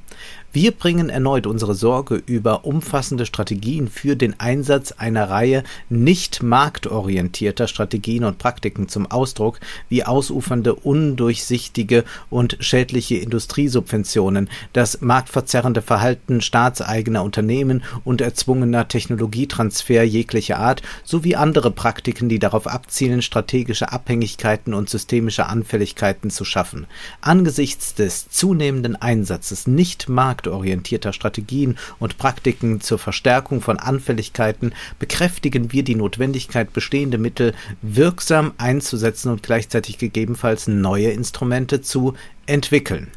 Wir 0.56 0.70
bringen 0.70 1.10
erneut 1.10 1.46
unsere 1.46 1.75
Sorge 1.75 2.22
über 2.25 2.64
umfassende 2.64 3.26
Strategien 3.26 3.88
für 3.88 4.16
den 4.16 4.40
Einsatz 4.40 4.92
einer 4.92 5.28
Reihe 5.28 5.64
nicht 5.90 6.42
marktorientierter 6.42 7.68
Strategien 7.68 8.25
und 8.25 8.38
Praktiken 8.38 8.88
zum 8.88 9.04
Ausdruck, 9.04 9.60
wie 9.90 10.04
ausufernde, 10.04 10.75
undurchsichtige 10.75 12.04
und 12.30 12.56
schädliche 12.60 13.16
Industriesubventionen, 13.16 14.48
das 14.72 15.02
marktverzerrende 15.02 15.82
Verhalten 15.82 16.40
staatseigener 16.40 17.22
Unternehmen 17.22 17.84
und 18.04 18.22
erzwungener 18.22 18.88
Technologietransfer 18.88 20.04
jeglicher 20.04 20.58
Art 20.58 20.80
sowie 21.04 21.36
andere 21.36 21.70
Praktiken, 21.70 22.30
die 22.30 22.38
darauf 22.38 22.66
abzielen, 22.66 23.20
strategische 23.20 23.92
Abhängigkeiten 23.92 24.72
und 24.72 24.88
systemische 24.88 25.44
Anfälligkeiten 25.48 26.30
zu 26.30 26.46
schaffen. 26.46 26.86
Angesichts 27.20 27.94
des 27.94 28.30
zunehmenden 28.30 28.96
Einsatzes 28.96 29.66
nicht 29.66 30.08
marktorientierter 30.08 30.45
marktorientierter 30.46 31.12
Strategien 31.12 31.76
und 31.98 32.18
Praktiken 32.18 32.80
zur 32.80 32.98
Verstärkung 32.98 33.60
von 33.60 33.78
Anfälligkeiten 33.78 34.72
bekräftigen 34.98 35.72
wir 35.72 35.82
die 35.82 35.94
Notwendigkeit, 35.94 36.72
bestehende 36.72 37.18
Mittel 37.18 37.54
wirksam 37.82 38.52
einzusetzen 38.58 39.30
und 39.32 39.42
gleichzeitig 39.42 39.98
gegebenenfalls 39.98 40.68
neue 40.68 41.10
Instrumente 41.10 41.82
zu 41.82 42.14
entwickeln. 42.46 43.08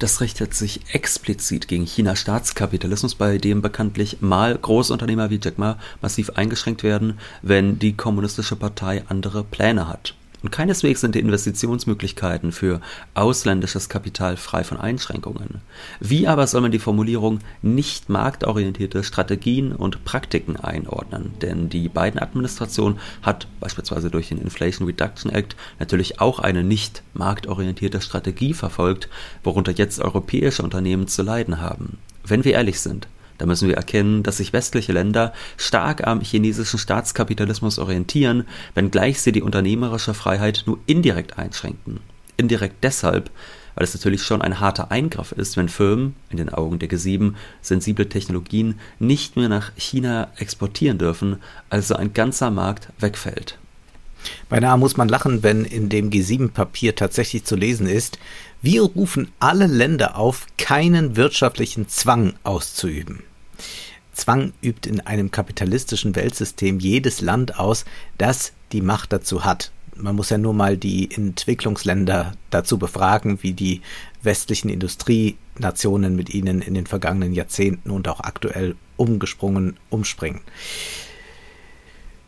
Das 0.00 0.20
richtet 0.20 0.54
sich 0.54 0.80
explizit 0.92 1.68
gegen 1.68 1.86
Chinas 1.86 2.18
Staatskapitalismus, 2.18 3.14
bei 3.14 3.38
dem 3.38 3.62
bekanntlich 3.62 4.20
mal 4.20 4.58
Großunternehmer 4.58 5.30
wie 5.30 5.38
Jack 5.42 5.56
Ma 5.56 5.78
massiv 6.02 6.30
eingeschränkt 6.30 6.82
werden, 6.82 7.18
wenn 7.42 7.78
die 7.78 7.96
kommunistische 7.96 8.56
Partei 8.56 9.04
andere 9.08 9.44
Pläne 9.44 9.88
hat. 9.88 10.14
Und 10.44 10.50
keineswegs 10.50 11.00
sind 11.00 11.14
die 11.14 11.20
Investitionsmöglichkeiten 11.20 12.52
für 12.52 12.82
ausländisches 13.14 13.88
Kapital 13.88 14.36
frei 14.36 14.62
von 14.62 14.78
Einschränkungen. 14.78 15.62
Wie 16.00 16.28
aber 16.28 16.46
soll 16.46 16.60
man 16.60 16.70
die 16.70 16.78
Formulierung 16.78 17.38
nicht 17.62 18.10
marktorientierte 18.10 19.02
Strategien 19.04 19.72
und 19.72 20.04
Praktiken 20.04 20.56
einordnen? 20.56 21.32
Denn 21.40 21.70
die 21.70 21.88
beiden 21.88 22.20
Administrationen 22.20 22.98
hat 23.22 23.48
beispielsweise 23.58 24.10
durch 24.10 24.28
den 24.28 24.38
Inflation 24.38 24.86
Reduction 24.86 25.32
Act 25.32 25.56
natürlich 25.78 26.20
auch 26.20 26.40
eine 26.40 26.62
nicht 26.62 27.02
marktorientierte 27.14 28.02
Strategie 28.02 28.52
verfolgt, 28.52 29.08
worunter 29.44 29.72
jetzt 29.72 29.98
europäische 29.98 30.62
Unternehmen 30.62 31.08
zu 31.08 31.22
leiden 31.22 31.62
haben. 31.62 31.96
Wenn 32.22 32.44
wir 32.44 32.52
ehrlich 32.52 32.80
sind, 32.80 33.08
da 33.38 33.46
müssen 33.46 33.68
wir 33.68 33.76
erkennen, 33.76 34.22
dass 34.22 34.36
sich 34.36 34.52
westliche 34.52 34.92
Länder 34.92 35.32
stark 35.56 36.06
am 36.06 36.20
chinesischen 36.20 36.78
Staatskapitalismus 36.78 37.78
orientieren, 37.78 38.44
wenngleich 38.74 39.20
sie 39.20 39.32
die 39.32 39.42
unternehmerische 39.42 40.14
Freiheit 40.14 40.64
nur 40.66 40.78
indirekt 40.86 41.38
einschränken. 41.38 42.00
Indirekt 42.36 42.82
deshalb, 42.82 43.30
weil 43.74 43.84
es 43.84 43.94
natürlich 43.94 44.22
schon 44.22 44.42
ein 44.42 44.60
harter 44.60 44.90
Eingriff 44.90 45.32
ist, 45.32 45.56
wenn 45.56 45.68
Firmen, 45.68 46.14
in 46.30 46.36
den 46.36 46.48
Augen 46.48 46.78
der 46.78 46.88
G7, 46.88 47.34
sensible 47.60 48.08
Technologien 48.08 48.78
nicht 48.98 49.36
mehr 49.36 49.48
nach 49.48 49.72
China 49.76 50.28
exportieren 50.36 50.98
dürfen, 50.98 51.38
also 51.70 51.96
ein 51.96 52.12
ganzer 52.12 52.50
Markt 52.50 52.88
wegfällt. 52.98 53.58
Beinahe 54.48 54.78
muss 54.78 54.96
man 54.96 55.08
lachen, 55.08 55.42
wenn 55.42 55.64
in 55.64 55.88
dem 55.88 56.10
G7-Papier 56.10 56.94
tatsächlich 56.94 57.44
zu 57.44 57.56
lesen 57.56 57.86
ist, 57.86 58.18
wir 58.64 58.80
rufen 58.80 59.30
alle 59.40 59.66
Länder 59.66 60.16
auf, 60.16 60.46
keinen 60.56 61.16
wirtschaftlichen 61.16 61.86
Zwang 61.90 62.32
auszuüben. 62.44 63.22
Zwang 64.14 64.54
übt 64.62 64.88
in 64.88 65.00
einem 65.00 65.30
kapitalistischen 65.30 66.16
Weltsystem 66.16 66.78
jedes 66.78 67.20
Land 67.20 67.58
aus, 67.58 67.84
das 68.16 68.54
die 68.72 68.80
Macht 68.80 69.12
dazu 69.12 69.44
hat. 69.44 69.70
Man 69.96 70.16
muss 70.16 70.30
ja 70.30 70.38
nur 70.38 70.54
mal 70.54 70.78
die 70.78 71.10
Entwicklungsländer 71.10 72.32
dazu 72.48 72.78
befragen, 72.78 73.42
wie 73.42 73.52
die 73.52 73.82
westlichen 74.22 74.70
Industrienationen 74.70 76.16
mit 76.16 76.32
ihnen 76.32 76.62
in 76.62 76.72
den 76.72 76.86
vergangenen 76.86 77.34
Jahrzehnten 77.34 77.90
und 77.90 78.08
auch 78.08 78.20
aktuell 78.20 78.76
umgesprungen, 78.96 79.76
umspringen. 79.90 80.40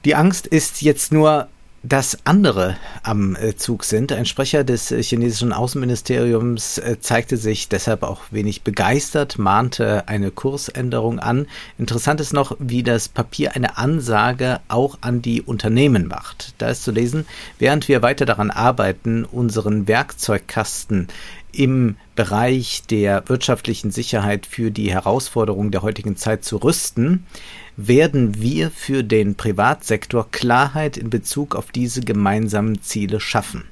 Die 0.05 0.14
Angst 0.14 0.47
ist 0.47 0.83
jetzt 0.83 1.12
nur 1.12 1.49
dass 1.83 2.18
andere 2.25 2.76
am 3.02 3.37
äh, 3.37 3.54
Zug 3.54 3.85
sind. 3.85 4.12
Ein 4.12 4.26
Sprecher 4.26 4.64
des 4.64 4.90
äh, 4.90 5.02
chinesischen 5.02 5.52
Außenministeriums 5.52 6.78
äh, 6.78 6.99
zeigte 7.00 7.37
sich 7.37 7.68
deshalb 7.68 8.02
auch 8.02 8.23
wenig 8.30 8.62
begeistert, 8.62 9.38
mahnte 9.38 10.09
eine 10.09 10.30
Kursänderung 10.30 11.21
an. 11.21 11.47
Interessant 11.78 12.21
ist 12.21 12.33
noch, 12.33 12.56
wie 12.59 12.83
das 12.83 13.09
Papier 13.09 13.54
eine 13.54 13.78
Ansage 13.78 14.61
auch 14.68 14.99
an 15.00 15.23
die 15.23 15.42
Unternehmen 15.42 16.09
macht. 16.09 16.54
Da 16.59 16.71
ist 16.71 16.83
zu 16.83 16.90
lesen, 16.90 17.26
während 17.59 17.88
wir 17.88 18.02
weiter 18.02 18.26
daran 18.26 18.50
arbeiten, 18.50 19.25
unseren 19.25 19.87
Werkzeugkasten 19.87 21.09
im 21.52 21.97
Bereich 22.14 22.83
der 22.88 23.28
wirtschaftlichen 23.28 23.90
Sicherheit 23.90 24.47
für 24.47 24.71
die 24.71 24.92
Herausforderungen 24.92 25.71
der 25.71 25.83
heutigen 25.83 26.16
Zeit 26.16 26.45
zu 26.45 26.59
rüsten, 26.59 27.26
werden 27.76 28.40
wir 28.40 28.71
für 28.71 29.04
den 29.04 29.35
Privatsektor 29.35 30.30
Klarheit 30.30 30.97
in 30.97 31.11
Bezug 31.11 31.54
auf 31.54 31.71
diese 31.71 32.00
gemeinsamen 32.00 32.83
Ziele 32.83 33.21
schaffen. 33.21 33.64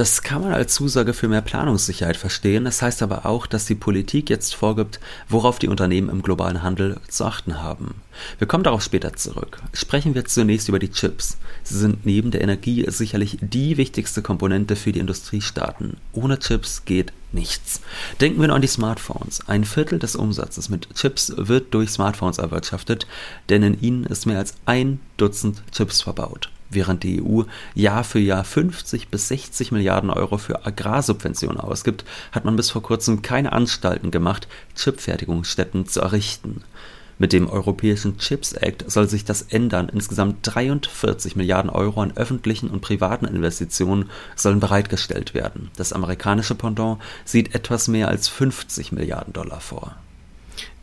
Das 0.00 0.22
kann 0.22 0.40
man 0.40 0.54
als 0.54 0.72
Zusage 0.72 1.12
für 1.12 1.28
mehr 1.28 1.42
Planungssicherheit 1.42 2.16
verstehen. 2.16 2.64
Das 2.64 2.80
heißt 2.80 3.02
aber 3.02 3.26
auch, 3.26 3.46
dass 3.46 3.66
die 3.66 3.74
Politik 3.74 4.30
jetzt 4.30 4.54
vorgibt, 4.54 4.98
worauf 5.28 5.58
die 5.58 5.68
Unternehmen 5.68 6.08
im 6.08 6.22
globalen 6.22 6.62
Handel 6.62 6.98
zu 7.08 7.26
achten 7.26 7.62
haben. 7.62 7.96
Wir 8.38 8.46
kommen 8.46 8.64
darauf 8.64 8.82
später 8.82 9.12
zurück. 9.12 9.58
Sprechen 9.74 10.14
wir 10.14 10.24
zunächst 10.24 10.70
über 10.70 10.78
die 10.78 10.90
Chips. 10.90 11.36
Sie 11.64 11.76
sind 11.76 12.06
neben 12.06 12.30
der 12.30 12.40
Energie 12.40 12.82
sicherlich 12.88 13.36
die 13.42 13.76
wichtigste 13.76 14.22
Komponente 14.22 14.74
für 14.74 14.92
die 14.92 15.00
Industriestaaten. 15.00 15.98
Ohne 16.14 16.38
Chips 16.38 16.86
geht 16.86 17.12
nichts. 17.32 17.82
Denken 18.22 18.40
wir 18.40 18.46
nur 18.46 18.56
an 18.56 18.62
die 18.62 18.68
Smartphones. 18.68 19.46
Ein 19.48 19.66
Viertel 19.66 19.98
des 19.98 20.16
Umsatzes 20.16 20.70
mit 20.70 20.88
Chips 20.94 21.30
wird 21.36 21.74
durch 21.74 21.90
Smartphones 21.90 22.38
erwirtschaftet, 22.38 23.06
denn 23.50 23.62
in 23.62 23.78
ihnen 23.82 24.04
ist 24.04 24.24
mehr 24.24 24.38
als 24.38 24.54
ein 24.64 24.98
Dutzend 25.18 25.62
Chips 25.72 26.00
verbaut. 26.00 26.48
Während 26.70 27.02
die 27.02 27.20
EU 27.20 27.42
Jahr 27.74 28.04
für 28.04 28.20
Jahr 28.20 28.44
50 28.44 29.08
bis 29.08 29.28
60 29.28 29.72
Milliarden 29.72 30.08
Euro 30.10 30.38
für 30.38 30.64
Agrarsubventionen 30.64 31.58
ausgibt, 31.58 32.04
hat 32.30 32.44
man 32.44 32.54
bis 32.54 32.70
vor 32.70 32.82
kurzem 32.82 33.22
keine 33.22 33.52
Anstalten 33.52 34.12
gemacht, 34.12 34.46
Chipfertigungsstätten 34.76 35.86
zu 35.86 36.00
errichten. 36.00 36.62
Mit 37.18 37.34
dem 37.34 37.50
Europäischen 37.50 38.16
Chips 38.16 38.52
Act 38.52 38.90
soll 38.90 39.06
sich 39.06 39.26
das 39.26 39.42
ändern. 39.42 39.90
Insgesamt 39.92 40.38
43 40.42 41.36
Milliarden 41.36 41.70
Euro 41.70 42.00
an 42.00 42.16
öffentlichen 42.16 42.70
und 42.70 42.80
privaten 42.80 43.26
Investitionen 43.26 44.08
sollen 44.36 44.58
bereitgestellt 44.58 45.34
werden. 45.34 45.70
Das 45.76 45.92
amerikanische 45.92 46.54
Pendant 46.54 46.98
sieht 47.26 47.54
etwas 47.54 47.88
mehr 47.88 48.08
als 48.08 48.28
50 48.28 48.92
Milliarden 48.92 49.34
Dollar 49.34 49.60
vor. 49.60 49.96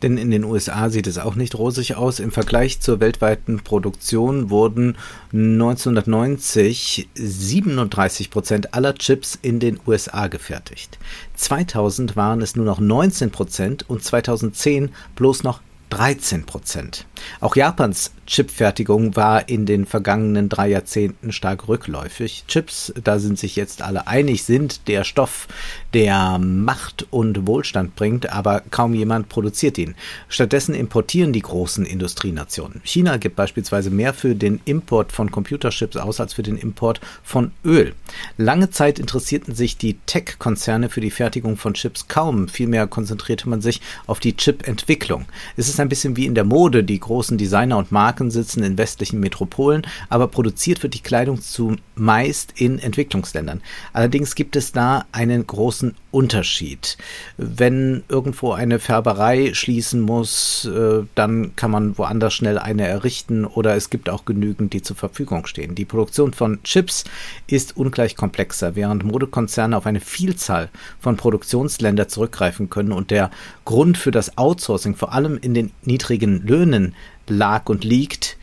Denn 0.02 0.16
in 0.18 0.30
den 0.30 0.44
USA 0.44 0.90
sieht 0.90 1.06
es 1.06 1.18
auch 1.18 1.34
nicht 1.34 1.56
rosig 1.56 1.96
aus. 1.96 2.20
Im 2.20 2.30
Vergleich 2.30 2.80
zur 2.80 3.00
weltweiten 3.00 3.60
Produktion 3.60 4.50
wurden 4.50 4.96
1990 5.32 7.08
37 7.14 8.30
Prozent 8.30 8.74
aller 8.74 8.94
Chips 8.94 9.38
in 9.40 9.60
den 9.60 9.80
USA 9.86 10.28
gefertigt. 10.28 10.98
2000 11.34 12.16
waren 12.16 12.40
es 12.40 12.56
nur 12.56 12.64
noch 12.64 12.80
19 12.80 13.30
Prozent 13.30 13.88
und 13.88 14.02
2010 14.04 14.90
bloß 15.16 15.42
noch 15.42 15.60
13 15.90 16.44
Prozent. 16.44 17.06
Auch 17.40 17.56
Japans 17.56 18.12
Chipfertigung 18.28 19.16
war 19.16 19.48
in 19.48 19.64
den 19.64 19.86
vergangenen 19.86 20.50
drei 20.50 20.68
Jahrzehnten 20.68 21.32
stark 21.32 21.66
rückläufig. 21.66 22.44
Chips, 22.46 22.92
da 23.02 23.18
sind 23.18 23.38
sich 23.38 23.56
jetzt 23.56 23.80
alle 23.80 24.06
einig, 24.06 24.44
sind 24.44 24.86
der 24.86 25.04
Stoff, 25.04 25.48
der 25.94 26.38
Macht 26.38 27.06
und 27.10 27.46
Wohlstand 27.46 27.96
bringt, 27.96 28.30
aber 28.30 28.62
kaum 28.70 28.92
jemand 28.92 29.30
produziert 29.30 29.78
ihn. 29.78 29.94
Stattdessen 30.28 30.74
importieren 30.74 31.32
die 31.32 31.40
großen 31.40 31.86
Industrienationen. 31.86 32.82
China 32.84 33.16
gibt 33.16 33.34
beispielsweise 33.36 33.88
mehr 33.90 34.12
für 34.12 34.34
den 34.34 34.60
Import 34.66 35.10
von 35.10 35.30
Computerchips 35.30 35.96
aus 35.96 36.20
als 36.20 36.34
für 36.34 36.42
den 36.42 36.58
Import 36.58 37.00
von 37.22 37.52
Öl. 37.64 37.94
Lange 38.36 38.68
Zeit 38.68 38.98
interessierten 38.98 39.54
sich 39.54 39.78
die 39.78 39.94
Tech-Konzerne 40.04 40.90
für 40.90 41.00
die 41.00 41.10
Fertigung 41.10 41.56
von 41.56 41.72
Chips 41.72 42.08
kaum. 42.08 42.48
Vielmehr 42.48 42.86
konzentrierte 42.86 43.48
man 43.48 43.62
sich 43.62 43.80
auf 44.06 44.20
die 44.20 44.36
Chip-Entwicklung. 44.36 45.24
Es 45.56 45.70
ist 45.70 45.80
ein 45.80 45.88
bisschen 45.88 46.16
wie 46.18 46.26
in 46.26 46.34
der 46.34 46.44
Mode. 46.44 46.84
Die 46.84 47.00
großen 47.00 47.38
Designer 47.38 47.78
und 47.78 47.90
Marken 47.90 48.17
sitzen 48.30 48.62
in 48.62 48.76
westlichen 48.76 49.20
Metropolen, 49.20 49.86
aber 50.08 50.28
produziert 50.28 50.82
wird 50.82 50.94
die 50.94 51.02
Kleidung 51.02 51.40
zumeist 51.40 52.52
in 52.56 52.78
Entwicklungsländern. 52.78 53.60
Allerdings 53.92 54.34
gibt 54.34 54.56
es 54.56 54.72
da 54.72 55.06
einen 55.12 55.46
großen 55.46 55.94
Unterschied. 56.10 56.96
Wenn 57.36 58.02
irgendwo 58.08 58.52
eine 58.52 58.78
Färberei 58.78 59.52
schließen 59.54 60.00
muss, 60.00 60.64
äh, 60.64 61.04
dann 61.14 61.54
kann 61.54 61.70
man 61.70 61.98
woanders 61.98 62.34
schnell 62.34 62.58
eine 62.58 62.86
errichten 62.86 63.44
oder 63.44 63.76
es 63.76 63.90
gibt 63.90 64.08
auch 64.08 64.24
genügend, 64.24 64.72
die 64.72 64.82
zur 64.82 64.96
Verfügung 64.96 65.46
stehen. 65.46 65.74
Die 65.74 65.84
Produktion 65.84 66.32
von 66.32 66.62
Chips 66.64 67.04
ist 67.46 67.76
ungleich 67.76 68.16
komplexer, 68.16 68.74
während 68.74 69.04
Modekonzerne 69.04 69.76
auf 69.76 69.86
eine 69.86 70.00
Vielzahl 70.00 70.70
von 70.98 71.16
Produktionsländern 71.16 72.08
zurückgreifen 72.08 72.70
können 72.70 72.92
und 72.92 73.10
der 73.10 73.30
Grund 73.64 73.98
für 73.98 74.10
das 74.10 74.38
Outsourcing 74.38 74.94
vor 74.94 75.12
allem 75.12 75.38
in 75.40 75.54
den 75.54 75.72
niedrigen 75.82 76.46
Löhnen 76.46 76.94
lag 77.30 77.68
und 77.68 77.84
liegt, 77.84 78.36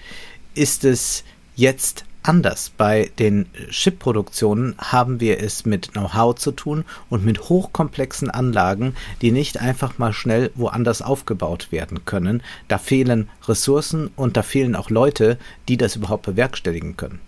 ist 0.53 0.85
es 0.85 1.23
jetzt 1.55 2.05
anders. 2.27 2.71
Bei 2.75 3.11
den 3.19 3.45
Chip-Produktionen 3.69 4.75
haben 4.77 5.19
wir 5.19 5.39
es 5.39 5.65
mit 5.65 5.93
Know-how 5.93 6.35
zu 6.35 6.51
tun 6.51 6.85
und 7.09 7.23
mit 7.23 7.49
hochkomplexen 7.49 8.29
Anlagen, 8.29 8.95
die 9.21 9.31
nicht 9.31 9.59
einfach 9.59 9.97
mal 9.97 10.13
schnell 10.13 10.51
woanders 10.55 11.01
aufgebaut 11.01 11.71
werden 11.71 12.05
können. 12.05 12.41
Da 12.67 12.77
fehlen 12.77 13.29
Ressourcen 13.47 14.09
und 14.15 14.37
da 14.37 14.43
fehlen 14.43 14.75
auch 14.75 14.89
Leute, 14.89 15.37
die 15.67 15.77
das 15.77 15.95
überhaupt 15.95 16.25
bewerkstelligen 16.25 16.97
können. 16.97 17.19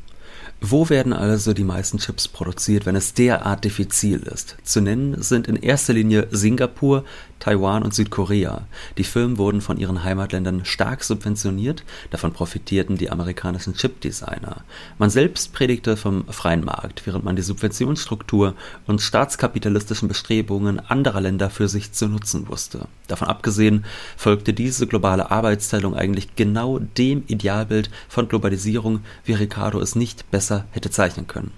Wo 0.59 0.89
werden 0.89 1.13
also 1.13 1.53
die 1.53 1.63
meisten 1.63 1.99
Chips 1.99 2.27
produziert, 2.27 2.87
wenn 2.87 2.95
es 2.95 3.13
derart 3.13 3.63
diffizil 3.63 4.21
ist? 4.21 4.57
Zu 4.63 4.81
nennen 4.81 5.21
sind 5.21 5.47
in 5.47 5.55
erster 5.55 5.93
Linie 5.93 6.27
Singapur, 6.31 7.03
Taiwan 7.39 7.83
und 7.83 7.93
Südkorea. 7.93 8.67
Die 8.97 9.03
Firmen 9.03 9.37
wurden 9.37 9.61
von 9.61 9.77
ihren 9.77 10.03
Heimatländern 10.03 10.65
stark 10.65 11.03
subventioniert, 11.03 11.83
davon 12.09 12.33
profitierten 12.33 12.97
die 12.97 13.09
amerikanischen 13.09 13.75
Chipdesigner. 13.75 14.63
Man 14.97 15.09
selbst 15.09 15.53
predigte 15.53 15.97
vom 15.97 16.25
freien 16.27 16.65
Markt, 16.65 17.05
während 17.05 17.23
man 17.23 17.35
die 17.35 17.41
Subventionsstruktur 17.41 18.55
und 18.85 19.01
staatskapitalistischen 19.01 20.07
Bestrebungen 20.07 20.79
anderer 20.79 21.21
Länder 21.21 21.49
für 21.49 21.67
sich 21.67 21.91
zu 21.91 22.07
nutzen 22.07 22.47
wusste. 22.47 22.87
Davon 23.07 23.27
abgesehen 23.27 23.85
folgte 24.15 24.53
diese 24.53 24.87
globale 24.87 25.31
Arbeitsteilung 25.31 25.95
eigentlich 25.95 26.35
genau 26.35 26.79
dem 26.79 27.23
Idealbild 27.27 27.89
von 28.09 28.27
Globalisierung, 28.27 29.01
wie 29.25 29.33
Ricardo 29.33 29.79
es 29.79 29.95
nicht 29.95 30.29
besser 30.31 30.65
hätte 30.71 30.89
zeichnen 30.89 31.27
können. 31.27 31.51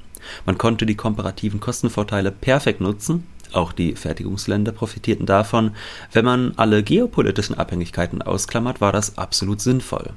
Man 0.46 0.58
konnte 0.58 0.86
die 0.86 0.96
komparativen 0.96 1.60
Kostenvorteile 1.60 2.32
perfekt 2.32 2.82
nutzen, 2.82 3.26
auch 3.54 3.72
die 3.72 3.96
Fertigungsländer 3.96 4.72
profitierten 4.72 5.26
davon. 5.26 5.72
Wenn 6.12 6.26
man 6.26 6.54
alle 6.58 6.84
geopolitischen 6.84 7.58
Abhängigkeiten 7.58 8.22
ausklammert, 8.22 8.82
war 8.82 8.92
das 8.92 9.18
absolut 9.18 9.62
sinnvoll. 9.62 10.14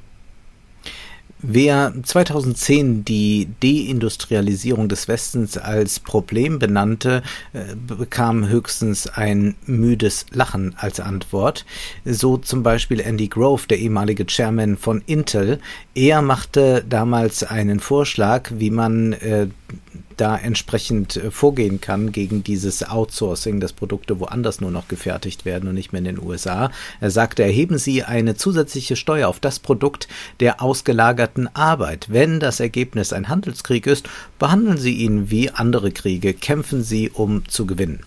Wer 1.45 1.93
2010 2.01 3.05
die 3.05 3.49
Deindustrialisierung 3.61 4.89
des 4.89 5.09
Westens 5.09 5.59
als 5.59 5.99
Problem 5.99 6.61
benannte, 6.61 7.25
äh, 7.53 7.75
bekam 7.75 8.47
höchstens 8.47 9.09
ein 9.09 9.57
müdes 9.67 10.27
Lachen 10.31 10.77
als 10.77 11.01
Antwort. 11.01 11.67
So 12.05 12.37
zum 12.37 12.63
Beispiel 12.63 13.01
Andy 13.01 13.27
Grove, 13.27 13.67
der 13.67 13.81
ehemalige 13.81 14.25
Chairman 14.25 14.77
von 14.77 15.03
Intel. 15.07 15.59
Er 15.97 16.23
machte 16.23 16.85
damals 16.89 17.43
einen 17.43 17.81
Vorschlag, 17.81 18.53
wie 18.55 18.71
man 18.71 19.13
äh, 19.15 19.49
da 20.17 20.37
entsprechend 20.37 21.17
äh, 21.17 21.31
vorgehen 21.31 21.81
kann 21.81 22.13
gegen 22.13 22.45
dieses 22.45 22.89
Outsourcing, 22.89 23.61
dass 23.61 23.73
Produkte 23.73 24.21
woanders 24.21 24.61
nur 24.61 24.71
noch 24.71 24.89
gefertigt 24.89 25.45
werden 25.45 25.69
und 25.69 25.75
nicht 25.75 25.93
mehr 25.93 26.01
in 26.01 26.05
den 26.05 26.23
USA. 26.23 26.71
Er 27.01 27.11
sagte, 27.11 27.43
erheben 27.43 27.79
Sie 27.79 28.03
eine 28.03 28.35
zusätzliche 28.37 28.97
Steuer 28.97 29.29
auf 29.29 29.41
das 29.41 29.59
Produkt 29.59 30.09
der 30.41 30.63
ausgelagerten 30.63 31.49
Arbeit. 31.55 32.07
Wenn 32.11 32.41
das 32.41 32.61
Ergebnis 32.61 33.13
ein 33.13 33.29
Handelskrieg 33.29 33.87
ist, 33.87 34.09
behandeln 34.39 34.79
Sie 34.79 34.95
ihn 34.95 35.31
wie 35.31 35.51
andere 35.51 35.91
Kriege, 35.91 36.35
kämpfen 36.35 36.83
Sie, 36.83 37.11
um 37.11 37.49
zu 37.49 37.67
gewinnen. 37.67 38.01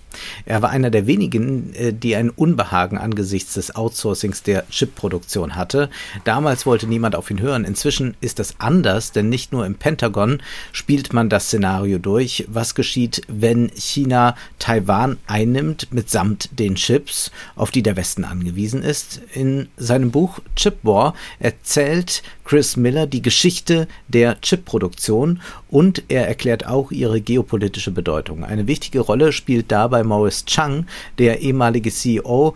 Er 0.46 0.62
war 0.62 0.70
einer 0.70 0.90
der 0.90 1.08
wenigen, 1.08 1.74
äh, 1.74 1.94
die 1.94 2.16
ein 2.16 2.30
Unbehagen 2.30 2.98
angesichts 2.98 3.54
des 3.56 3.76
Outsourcings 3.76 4.44
der 4.44 4.66
Chipproduktion 4.70 5.56
hatte. 5.56 5.90
Damals 6.24 6.66
wollte 6.66 6.88
niemand 6.88 7.16
auf 7.16 7.30
ihn 7.32 7.40
hören. 7.40 7.66
Inzwischen 7.66 8.16
ist 8.22 8.40
das 8.40 8.56
anders, 8.60 9.12
denn 9.12 9.30
nicht 9.30 9.52
nur 9.52 9.66
im 9.66 9.76
Pentagon 9.76 10.42
spielt 10.72 11.14
man 11.14 11.30
das 11.30 11.46
Szenario 11.46 11.98
durch. 11.98 12.46
Was 12.48 12.76
geschieht, 12.76 13.22
wenn 13.28 13.70
China 13.76 14.36
Taiwan 14.60 15.18
einnimmt 15.28 15.94
mitsamt 15.94 16.50
den 16.60 16.76
Chips, 16.76 17.32
auf 17.56 17.72
die 17.72 17.84
der 17.84 17.96
Westen 17.96 18.26
angewiesen 18.26 18.84
ist? 18.84 19.22
In 19.34 19.70
seinem 19.78 20.12
Buch 20.12 20.40
Chip 20.56 20.78
War 20.84 21.14
erzählt 21.40 22.24
Chris 22.46 22.78
Miller 22.78 23.08
die 23.08 23.22
Geschichte 23.22 23.88
der 24.08 24.40
Chipproduktion 24.40 25.42
und 25.70 26.04
er 26.08 26.28
erklärt 26.28 26.66
auch 26.66 26.92
ihre 26.92 27.20
geopolitische 27.20 27.92
Bedeutung. 27.92 28.44
Eine 28.44 28.68
wichtige 28.68 29.02
Rolle 29.02 29.32
spielt 29.32 29.72
dabei 29.72 30.04
Morris 30.04 30.46
Chang, 30.46 30.86
der 31.18 31.42
ehemalige 31.42 31.92
CEO 31.92 32.56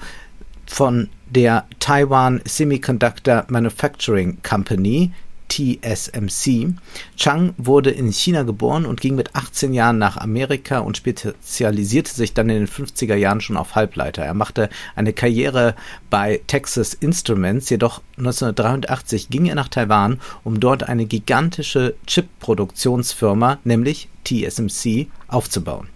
von 0.68 1.10
der 1.26 1.66
Taiwan 1.80 2.42
Semiconductor 2.46 3.46
Manufacturing 3.50 4.38
Company, 4.48 5.12
TSMC. 5.50 6.74
Chang 7.18 7.54
wurde 7.58 7.92
in 7.92 8.12
China 8.12 8.44
geboren 8.44 8.86
und 8.86 9.02
ging 9.02 9.16
mit 9.16 9.36
18 9.36 9.74
Jahren 9.74 9.98
nach 9.98 10.18
Amerika 10.18 10.80
und 10.80 10.96
spezialisierte 10.96 12.14
sich 12.14 12.34
dann 12.34 12.50
in 12.50 12.60
den 12.60 12.68
50er 12.68 13.16
Jahren 13.16 13.42
schon 13.42 13.58
auf 13.58 13.76
Halbleiter. 13.76 14.24
Er 14.24 14.34
machte 14.34 14.70
eine 14.96 15.12
Karriere 15.12 15.76
bei 16.10 16.42
Texas 16.48 16.94
Instruments, 16.94 17.70
jedoch 17.70 18.02
1983 18.18 19.30
ging 19.30 19.48
er 19.48 19.56
nach 19.56 19.68
Taiwan, 19.68 20.20
um 20.44 20.60
dort 20.60 20.84
eine 20.84 21.06
gigantische 21.06 21.96
Chip-Produktionsfirma, 22.06 23.60
nämlich 23.64 24.08
TSMC, 24.24 25.08
aufzubauen. 25.28 25.88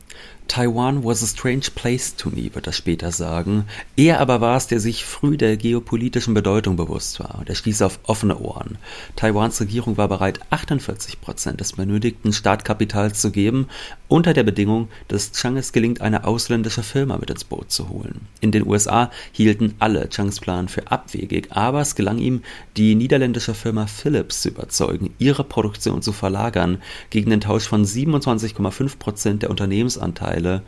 Taiwan 0.48 1.04
was 1.04 1.24
a 1.24 1.26
strange 1.26 1.72
place 1.74 2.16
to 2.16 2.30
me, 2.30 2.54
wird 2.54 2.68
er 2.68 2.74
später 2.74 3.12
sagen. 3.12 3.66
Er 3.96 4.20
aber 4.20 4.42
war 4.42 4.58
es, 4.58 4.68
der 4.68 4.80
sich 4.80 5.06
früh 5.06 5.38
der 5.38 5.58
geopolitischen 5.58 6.34
Bedeutung 6.34 6.76
bewusst 6.76 7.20
war. 7.20 7.40
Und 7.40 7.50
er 7.50 7.56
stieß 7.56 7.82
auf 7.82 8.00
offene 8.04 8.38
Ohren. 8.38 8.78
Taiwans 9.16 9.60
Regierung 9.62 9.98
war 9.98 10.08
bereit, 10.08 10.42
48 10.52 11.22
Prozent 11.22 11.60
des 11.60 11.74
benötigten 11.74 12.34
Startkapitals 12.34 13.22
zu 13.22 13.32
geben, 13.32 13.68
unter 14.08 14.34
der 14.34 14.44
Bedingung, 14.44 14.90
dass 15.08 15.32
Chang 15.32 15.58
es 15.58 15.72
gelingt, 15.72 16.02
eine 16.02 16.26
ausländische 16.26 16.84
Firma 16.84 17.18
mit 17.18 17.30
ins 17.30 17.46
Boot 17.46 17.72
zu 17.72 17.90
holen. 17.90 18.28
In 18.42 18.52
den 18.52 18.68
USA 18.68 19.10
hielten 19.32 19.74
alle 19.80 20.10
Changs 20.10 20.40
Plan 20.40 20.68
für 20.68 20.92
abwegig, 20.92 21.48
aber 21.52 21.82
es 21.82 21.96
gelang 21.96 22.20
ihm, 22.20 22.42
die 22.78 22.94
niederländische 22.96 23.56
Firma 23.56 23.88
Philips 23.88 24.42
zu 24.42 24.50
überzeugen, 24.50 25.16
ihre 25.18 25.44
Produktion 25.44 26.02
zu 26.02 26.12
verlagern, 26.12 26.80
gegen 27.10 27.32
den 27.32 27.42
Tausch 27.42 27.68
von 27.68 27.86
27,5 27.86 28.98
Prozent 29.00 29.42
der 29.42 29.50
Unternehmensanteile 29.50 30.33
Anteile 30.34 30.64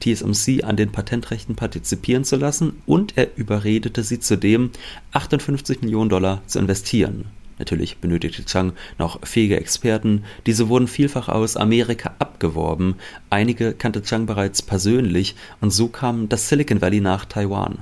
TSMC 0.00 0.64
an 0.64 0.76
den 0.76 0.90
Patentrechten 0.90 1.54
partizipieren 1.54 2.24
zu 2.24 2.36
lassen 2.36 2.82
und 2.86 3.16
er 3.16 3.36
überredete 3.36 4.02
sie 4.02 4.18
zudem, 4.18 4.70
58 5.12 5.82
Millionen 5.82 6.10
Dollar 6.10 6.42
zu 6.46 6.58
investieren. 6.58 7.26
Natürlich 7.58 7.98
benötigte 7.98 8.44
Chang 8.44 8.72
noch 8.98 9.24
fähige 9.24 9.60
Experten, 9.60 10.24
diese 10.46 10.68
wurden 10.68 10.88
vielfach 10.88 11.28
aus 11.28 11.56
Amerika 11.56 12.14
abgeworben, 12.18 12.96
einige 13.30 13.74
kannte 13.74 14.02
Chang 14.02 14.26
bereits 14.26 14.62
persönlich 14.62 15.36
und 15.60 15.70
so 15.70 15.86
kam 15.86 16.28
das 16.28 16.48
Silicon 16.48 16.80
Valley 16.80 17.00
nach 17.00 17.24
Taiwan. 17.24 17.78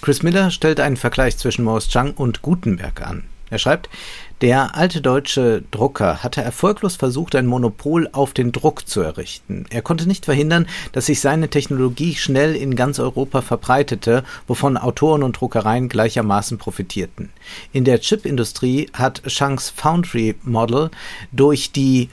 Chris 0.00 0.22
Miller 0.22 0.52
stellt 0.52 0.78
einen 0.78 0.96
Vergleich 0.96 1.36
zwischen 1.36 1.64
Morris 1.64 1.88
Chang 1.88 2.12
und 2.12 2.42
Gutenberg 2.42 3.02
an. 3.02 3.24
Er 3.50 3.58
schreibt, 3.58 3.88
der 4.40 4.76
alte 4.76 5.00
deutsche 5.00 5.62
Drucker 5.70 6.22
hatte 6.22 6.42
erfolglos 6.42 6.96
versucht, 6.96 7.34
ein 7.34 7.46
Monopol 7.46 8.08
auf 8.12 8.32
den 8.34 8.52
Druck 8.52 8.88
zu 8.88 9.00
errichten. 9.00 9.64
Er 9.70 9.82
konnte 9.82 10.06
nicht 10.06 10.26
verhindern, 10.26 10.66
dass 10.92 11.06
sich 11.06 11.20
seine 11.20 11.48
Technologie 11.48 12.14
schnell 12.14 12.54
in 12.54 12.76
ganz 12.76 13.00
Europa 13.00 13.42
verbreitete, 13.42 14.22
wovon 14.46 14.76
Autoren 14.76 15.22
und 15.22 15.40
Druckereien 15.40 15.88
gleichermaßen 15.88 16.58
profitierten. 16.58 17.30
In 17.72 17.84
der 17.84 18.00
Chipindustrie 18.00 18.90
hat 18.92 19.22
Shanks 19.26 19.70
Foundry 19.70 20.36
Model 20.44 20.90
durch 21.32 21.72
die 21.72 22.08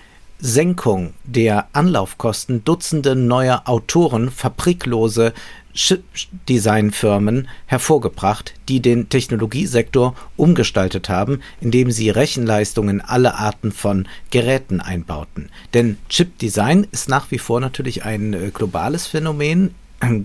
Senkung 0.45 1.15
der 1.23 1.69
Anlaufkosten 1.73 2.63
Dutzende 2.63 3.15
neuer 3.15 3.63
Autoren 3.65 4.29
fabriklose 4.29 5.34
Chip-Design-Firmen 5.73 7.47
hervorgebracht, 7.65 8.53
die 8.69 8.79
den 8.79 9.10
Technologiesektor 9.10 10.15
umgestaltet 10.38 11.10
haben, 11.10 11.41
indem 11.62 11.89
sie 11.89 12.12
Rechenleistungen 12.12 13.01
aller 13.01 13.39
Arten 13.39 13.71
von 13.71 14.08
Geräten 14.29 14.81
einbauten. 14.81 15.49
Denn 15.73 15.97
Chip-Design 16.10 16.86
ist 16.91 17.10
nach 17.10 17.31
wie 17.31 17.39
vor 17.39 17.60
natürlich 17.60 18.05
ein 18.05 18.34
äh, 18.34 18.51
globales 18.53 19.08
Phänomen 19.08 19.73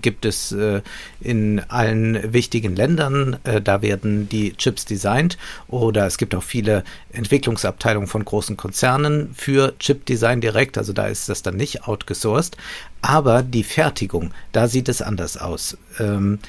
gibt 0.01 0.25
es 0.25 0.51
äh, 0.51 0.81
in 1.19 1.61
allen 1.69 2.33
wichtigen 2.33 2.75
Ländern. 2.75 3.37
Äh, 3.43 3.61
da 3.61 3.81
werden 3.81 4.29
die 4.29 4.53
Chips 4.53 4.85
designt 4.85 5.37
oder 5.67 6.05
es 6.05 6.17
gibt 6.17 6.35
auch 6.35 6.43
viele 6.43 6.83
Entwicklungsabteilungen 7.11 8.07
von 8.07 8.25
großen 8.25 8.57
Konzernen 8.57 9.33
für 9.33 9.77
Chip-Design 9.79 10.41
direkt. 10.41 10.77
Also 10.77 10.93
da 10.93 11.07
ist 11.07 11.29
das 11.29 11.41
dann 11.41 11.55
nicht 11.55 11.87
outgesourced. 11.87 12.57
Aber 13.01 13.41
die 13.41 13.63
Fertigung, 13.63 14.31
da 14.51 14.67
sieht 14.67 14.89
es 14.89 15.01
anders 15.01 15.37
aus. 15.37 15.77
Ähm, 15.99 16.39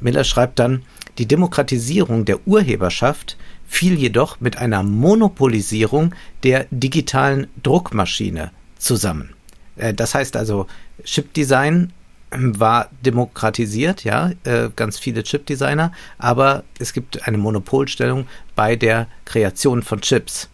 Miller 0.00 0.24
schreibt 0.24 0.58
dann, 0.58 0.82
die 1.18 1.26
Demokratisierung 1.26 2.24
der 2.24 2.46
Urheberschaft 2.46 3.36
fiel 3.66 3.94
jedoch 3.94 4.40
mit 4.40 4.58
einer 4.58 4.82
Monopolisierung 4.82 6.14
der 6.42 6.66
digitalen 6.70 7.46
Druckmaschine 7.62 8.50
zusammen. 8.78 9.30
Äh, 9.76 9.94
das 9.94 10.14
heißt 10.14 10.36
also, 10.36 10.66
Chip-Design 11.04 11.92
war 12.36 12.88
demokratisiert, 13.04 14.04
ja, 14.04 14.32
äh, 14.44 14.70
ganz 14.74 14.98
viele 14.98 15.22
Chip-Designer, 15.22 15.92
aber 16.18 16.64
es 16.78 16.92
gibt 16.92 17.26
eine 17.26 17.38
Monopolstellung 17.38 18.26
bei 18.56 18.76
der 18.76 19.06
Kreation 19.24 19.82
von 19.82 20.00
Chips. 20.00 20.48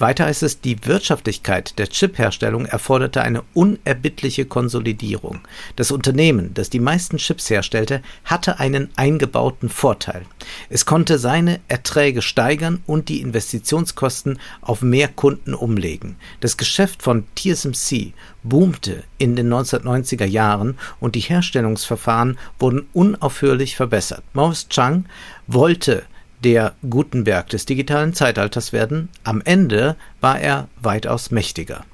Weiter 0.00 0.26
heißt 0.26 0.42
es, 0.42 0.60
die 0.60 0.84
Wirtschaftlichkeit 0.86 1.78
der 1.78 1.88
Chip-Herstellung 1.88 2.66
erforderte 2.66 3.22
eine 3.22 3.42
unerbittliche 3.54 4.44
Konsolidierung. 4.44 5.40
Das 5.76 5.90
Unternehmen, 5.90 6.54
das 6.54 6.70
die 6.70 6.80
meisten 6.80 7.18
Chips 7.18 7.50
herstellte, 7.50 8.02
hatte 8.24 8.60
einen 8.60 8.90
eingebauten 8.96 9.68
Vorteil. 9.68 10.22
Es 10.68 10.86
konnte 10.86 11.18
seine 11.18 11.60
Erträge 11.68 12.22
steigern 12.22 12.82
und 12.86 13.08
die 13.08 13.20
Investitionskosten 13.20 14.38
auf 14.60 14.82
mehr 14.82 15.08
Kunden 15.08 15.54
umlegen. 15.54 16.16
Das 16.40 16.56
Geschäft 16.56 17.02
von 17.02 17.24
TSMC 17.36 18.12
boomte 18.42 19.04
in 19.18 19.36
den 19.36 19.52
1990er 19.52 20.26
Jahren 20.26 20.78
und 21.00 21.14
die 21.14 21.20
Herstellungsverfahren 21.20 22.38
wurden 22.58 22.86
unaufhörlich 22.92 23.76
verbessert. 23.76 24.22
Morris 24.32 24.68
Chang 24.68 25.06
wollte 25.46 26.04
der 26.44 26.74
Gutenberg 26.88 27.48
des 27.48 27.66
digitalen 27.66 28.14
Zeitalters 28.14 28.72
werden. 28.72 29.08
Am 29.24 29.42
Ende 29.44 29.96
war 30.20 30.40
er 30.40 30.68
weitaus 30.80 31.30
mächtiger. 31.30 31.84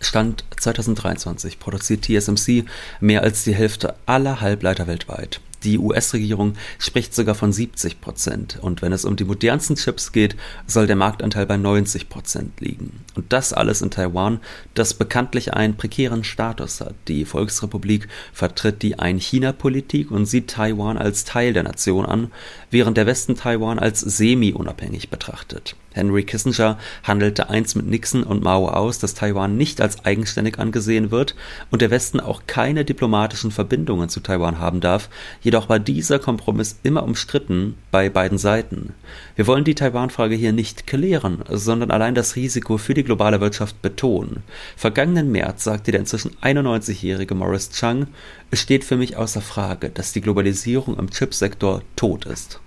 Stand 0.00 0.44
2023 0.58 1.58
produziert 1.58 2.04
TSMC 2.04 2.64
mehr 3.00 3.22
als 3.22 3.44
die 3.44 3.54
Hälfte 3.54 3.94
aller 4.06 4.40
Halbleiter 4.40 4.86
weltweit. 4.86 5.40
Die 5.64 5.78
US-Regierung 5.78 6.54
spricht 6.78 7.14
sogar 7.14 7.34
von 7.34 7.52
70 7.52 8.00
Prozent. 8.00 8.58
Und 8.60 8.82
wenn 8.82 8.92
es 8.92 9.04
um 9.04 9.16
die 9.16 9.24
modernsten 9.24 9.76
Chips 9.76 10.12
geht, 10.12 10.36
soll 10.66 10.86
der 10.86 10.96
Marktanteil 10.96 11.46
bei 11.46 11.56
90 11.56 12.08
Prozent 12.08 12.60
liegen. 12.60 13.00
Und 13.14 13.32
das 13.32 13.52
alles 13.52 13.82
in 13.82 13.90
Taiwan, 13.90 14.40
das 14.74 14.94
bekanntlich 14.94 15.54
einen 15.54 15.76
prekären 15.76 16.24
Status 16.24 16.80
hat. 16.80 16.94
Die 17.08 17.24
Volksrepublik 17.24 18.08
vertritt 18.32 18.82
die 18.82 18.98
Ein-China-Politik 18.98 20.10
und 20.10 20.26
sieht 20.26 20.48
Taiwan 20.48 20.98
als 20.98 21.24
Teil 21.24 21.52
der 21.52 21.62
Nation 21.62 22.06
an, 22.06 22.32
während 22.70 22.96
der 22.96 23.06
Westen 23.06 23.36
Taiwan 23.36 23.78
als 23.78 24.00
semi-unabhängig 24.00 25.10
betrachtet. 25.10 25.76
Henry 25.94 26.24
Kissinger 26.24 26.78
handelte 27.02 27.50
einst 27.50 27.76
mit 27.76 27.86
Nixon 27.86 28.22
und 28.22 28.42
Mao 28.42 28.68
aus, 28.68 28.98
dass 28.98 29.14
Taiwan 29.14 29.56
nicht 29.56 29.80
als 29.80 30.04
eigenständig 30.04 30.58
angesehen 30.58 31.10
wird 31.10 31.34
und 31.70 31.82
der 31.82 31.90
Westen 31.90 32.20
auch 32.20 32.42
keine 32.46 32.84
diplomatischen 32.84 33.50
Verbindungen 33.50 34.08
zu 34.08 34.20
Taiwan 34.20 34.58
haben 34.58 34.80
darf, 34.80 35.08
jedoch 35.52 35.68
war 35.68 35.78
dieser 35.78 36.18
Kompromiss 36.18 36.78
immer 36.82 37.02
umstritten 37.02 37.74
bei 37.90 38.08
beiden 38.08 38.38
Seiten. 38.38 38.94
Wir 39.36 39.46
wollen 39.46 39.64
die 39.64 39.74
Taiwan-Frage 39.74 40.34
hier 40.34 40.54
nicht 40.54 40.86
klären, 40.86 41.44
sondern 41.50 41.90
allein 41.90 42.14
das 42.14 42.36
Risiko 42.36 42.78
für 42.78 42.94
die 42.94 43.04
globale 43.04 43.38
Wirtschaft 43.42 43.82
betonen. 43.82 44.44
Vergangenen 44.78 45.30
März 45.30 45.64
sagte 45.64 45.90
der 45.90 46.00
inzwischen 46.00 46.34
91-jährige 46.40 47.34
Morris 47.34 47.68
Chang, 47.68 48.06
es 48.50 48.60
steht 48.60 48.82
für 48.82 48.96
mich 48.96 49.18
außer 49.18 49.42
Frage, 49.42 49.90
dass 49.90 50.14
die 50.14 50.22
Globalisierung 50.22 50.98
im 50.98 51.10
Chipsektor 51.10 51.82
tot 51.96 52.24
ist. 52.24 52.58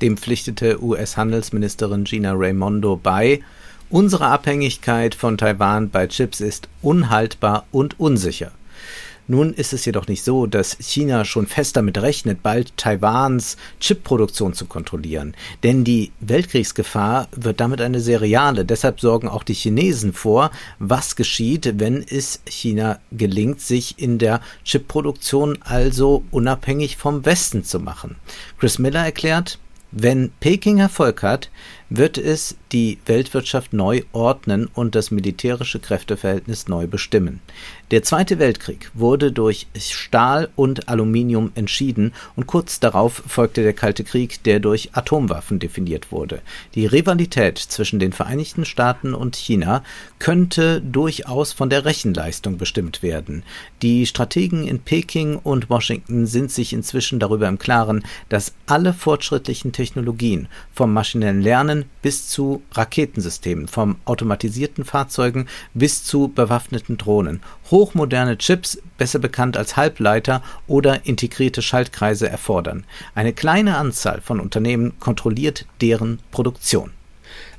Dem 0.00 0.16
pflichtete 0.16 0.82
US-Handelsministerin 0.82 2.04
Gina 2.04 2.32
Raimondo 2.34 2.96
bei. 2.96 3.42
Unsere 3.90 4.28
Abhängigkeit 4.28 5.14
von 5.14 5.36
Taiwan 5.36 5.90
bei 5.90 6.06
Chips 6.06 6.40
ist 6.40 6.70
unhaltbar 6.80 7.66
und 7.72 8.00
unsicher. 8.00 8.52
Nun 9.28 9.52
ist 9.52 9.72
es 9.72 9.84
jedoch 9.84 10.06
nicht 10.06 10.22
so, 10.22 10.46
dass 10.46 10.76
China 10.80 11.24
schon 11.24 11.46
fest 11.46 11.76
damit 11.76 11.98
rechnet, 11.98 12.42
bald 12.42 12.76
Taiwans 12.76 13.56
Chipproduktion 13.80 14.52
zu 14.52 14.66
kontrollieren. 14.66 15.34
Denn 15.62 15.82
die 15.82 16.12
Weltkriegsgefahr 16.20 17.28
wird 17.32 17.60
damit 17.60 17.80
eine 17.80 18.00
seriale. 18.00 18.64
Deshalb 18.64 19.00
sorgen 19.00 19.28
auch 19.28 19.42
die 19.42 19.54
Chinesen 19.54 20.12
vor, 20.12 20.50
was 20.78 21.16
geschieht, 21.16 21.80
wenn 21.80 22.02
es 22.02 22.40
China 22.48 23.00
gelingt, 23.10 23.60
sich 23.60 23.98
in 23.98 24.18
der 24.18 24.40
Chipproduktion 24.64 25.58
also 25.62 26.24
unabhängig 26.30 26.96
vom 26.96 27.24
Westen 27.24 27.64
zu 27.64 27.80
machen. 27.80 28.16
Chris 28.58 28.78
Miller 28.78 29.04
erklärt, 29.04 29.58
wenn 29.92 30.30
Peking 30.40 30.78
Erfolg 30.78 31.22
hat, 31.22 31.50
wird 31.88 32.18
es 32.18 32.56
die 32.72 32.98
Weltwirtschaft 33.06 33.72
neu 33.72 34.02
ordnen 34.12 34.66
und 34.66 34.94
das 34.94 35.10
militärische 35.10 35.78
Kräfteverhältnis 35.78 36.68
neu 36.68 36.86
bestimmen. 36.86 37.40
Der 37.92 38.02
Zweite 38.02 38.40
Weltkrieg 38.40 38.90
wurde 38.94 39.30
durch 39.30 39.68
Stahl 39.78 40.48
und 40.56 40.88
Aluminium 40.88 41.52
entschieden 41.54 42.14
und 42.34 42.48
kurz 42.48 42.80
darauf 42.80 43.22
folgte 43.28 43.62
der 43.62 43.74
Kalte 43.74 44.02
Krieg, 44.02 44.42
der 44.42 44.58
durch 44.58 44.90
Atomwaffen 44.94 45.60
definiert 45.60 46.10
wurde. 46.10 46.42
Die 46.74 46.86
Rivalität 46.86 47.58
zwischen 47.58 48.00
den 48.00 48.12
Vereinigten 48.12 48.64
Staaten 48.64 49.14
und 49.14 49.36
China 49.36 49.84
könnte 50.18 50.80
durchaus 50.80 51.52
von 51.52 51.70
der 51.70 51.84
Rechenleistung 51.84 52.58
bestimmt 52.58 53.04
werden. 53.04 53.44
Die 53.82 54.04
Strategen 54.06 54.66
in 54.66 54.80
Peking 54.80 55.36
und 55.36 55.70
Washington 55.70 56.26
sind 56.26 56.50
sich 56.50 56.72
inzwischen 56.72 57.20
darüber 57.20 57.46
im 57.46 57.60
Klaren, 57.60 58.04
dass 58.28 58.52
alle 58.66 58.94
fortschrittlichen 58.94 59.70
Technologien 59.70 60.48
vom 60.74 60.92
maschinellen 60.92 61.40
Lernen 61.40 61.84
bis 62.02 62.28
zu 62.28 62.62
Raketensystemen, 62.72 63.68
vom 63.68 63.94
automatisierten 64.06 64.84
Fahrzeugen 64.84 65.46
bis 65.72 66.02
zu 66.02 66.32
bewaffneten 66.34 66.98
Drohnen 66.98 67.42
hochmoderne 67.76 68.38
Chips, 68.38 68.80
besser 68.96 69.18
bekannt 69.18 69.58
als 69.58 69.76
Halbleiter 69.76 70.42
oder 70.66 71.04
integrierte 71.04 71.60
Schaltkreise 71.60 72.26
erfordern. 72.26 72.84
Eine 73.14 73.34
kleine 73.34 73.76
Anzahl 73.76 74.22
von 74.22 74.40
Unternehmen 74.40 74.98
kontrolliert 74.98 75.66
deren 75.82 76.20
Produktion. 76.30 76.92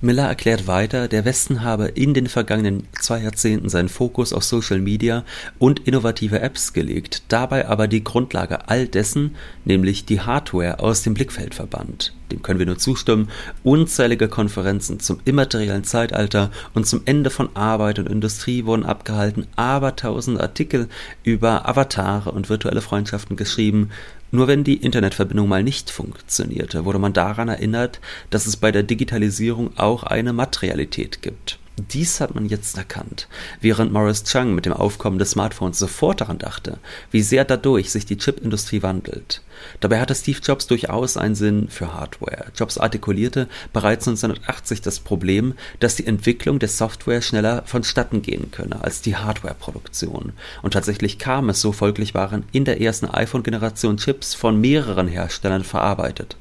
Miller 0.01 0.27
erklärt 0.27 0.67
weiter, 0.67 1.07
der 1.07 1.25
Westen 1.25 1.63
habe 1.63 1.87
in 1.87 2.13
den 2.13 2.27
vergangenen 2.27 2.87
zwei 2.99 3.21
Jahrzehnten 3.21 3.69
seinen 3.69 3.89
Fokus 3.89 4.33
auf 4.33 4.43
Social 4.43 4.79
Media 4.79 5.23
und 5.57 5.87
innovative 5.87 6.39
Apps 6.39 6.73
gelegt, 6.73 7.23
dabei 7.29 7.67
aber 7.67 7.87
die 7.87 8.03
Grundlage 8.03 8.69
all 8.69 8.87
dessen, 8.87 9.35
nämlich 9.65 10.05
die 10.05 10.21
Hardware, 10.21 10.79
aus 10.79 11.01
dem 11.01 11.13
Blickfeld 11.13 11.55
verbannt. 11.55 12.13
Dem 12.31 12.41
können 12.41 12.59
wir 12.59 12.65
nur 12.65 12.77
zustimmen. 12.77 13.29
Unzählige 13.63 14.27
Konferenzen 14.27 14.99
zum 14.99 15.19
immateriellen 15.25 15.83
Zeitalter 15.83 16.51
und 16.73 16.85
zum 16.85 17.01
Ende 17.05 17.29
von 17.29 17.49
Arbeit 17.55 17.99
und 17.99 18.09
Industrie 18.09 18.65
wurden 18.65 18.85
abgehalten, 18.85 19.47
aber 19.55 19.95
tausend 19.95 20.39
Artikel 20.39 20.89
über 21.23 21.67
Avatare 21.67 22.31
und 22.31 22.49
virtuelle 22.49 22.81
Freundschaften 22.81 23.37
geschrieben, 23.37 23.89
nur 24.31 24.47
wenn 24.47 24.63
die 24.63 24.77
Internetverbindung 24.77 25.47
mal 25.47 25.63
nicht 25.63 25.89
funktionierte, 25.89 26.85
wurde 26.85 26.99
man 26.99 27.13
daran 27.13 27.49
erinnert, 27.49 27.99
dass 28.29 28.45
es 28.47 28.57
bei 28.57 28.71
der 28.71 28.83
Digitalisierung 28.83 29.77
auch 29.77 30.03
eine 30.03 30.33
Materialität 30.33 31.21
gibt. 31.21 31.59
Dies 31.77 32.19
hat 32.19 32.33
man 32.33 32.47
jetzt 32.47 32.75
erkannt, 32.77 33.27
während 33.61 33.93
Morris 33.93 34.23
Chang 34.23 34.55
mit 34.55 34.65
dem 34.65 34.73
Aufkommen 34.73 35.19
des 35.19 35.31
Smartphones 35.31 35.77
sofort 35.77 36.21
daran 36.21 36.39
dachte, 36.39 36.79
wie 37.11 37.21
sehr 37.21 37.45
dadurch 37.45 37.91
sich 37.91 38.05
die 38.05 38.17
Chipindustrie 38.17 38.81
wandelt. 38.81 39.41
Dabei 39.79 39.99
hatte 39.99 40.15
Steve 40.15 40.39
Jobs 40.43 40.67
durchaus 40.67 41.17
einen 41.17 41.35
Sinn 41.35 41.67
für 41.69 41.93
Hardware. 41.93 42.51
Jobs 42.55 42.77
artikulierte 42.77 43.47
bereits 43.73 44.07
1980 44.07 44.81
das 44.81 44.99
Problem, 44.99 45.53
dass 45.79 45.95
die 45.95 46.07
Entwicklung 46.07 46.59
der 46.59 46.69
Software 46.69 47.21
schneller 47.21 47.63
vonstatten 47.65 48.21
gehen 48.21 48.51
könne 48.51 48.83
als 48.83 49.01
die 49.01 49.15
Hardwareproduktion. 49.15 50.33
Und 50.61 50.73
tatsächlich 50.73 51.19
kam 51.19 51.49
es 51.49 51.61
so, 51.61 51.71
folglich 51.71 52.13
waren 52.13 52.43
in 52.51 52.65
der 52.65 52.81
ersten 52.81 53.07
iPhone-Generation 53.07 53.97
Chips 53.97 54.33
von 54.33 54.59
mehreren 54.59 55.07
Herstellern 55.07 55.63
verarbeitet. 55.63 56.37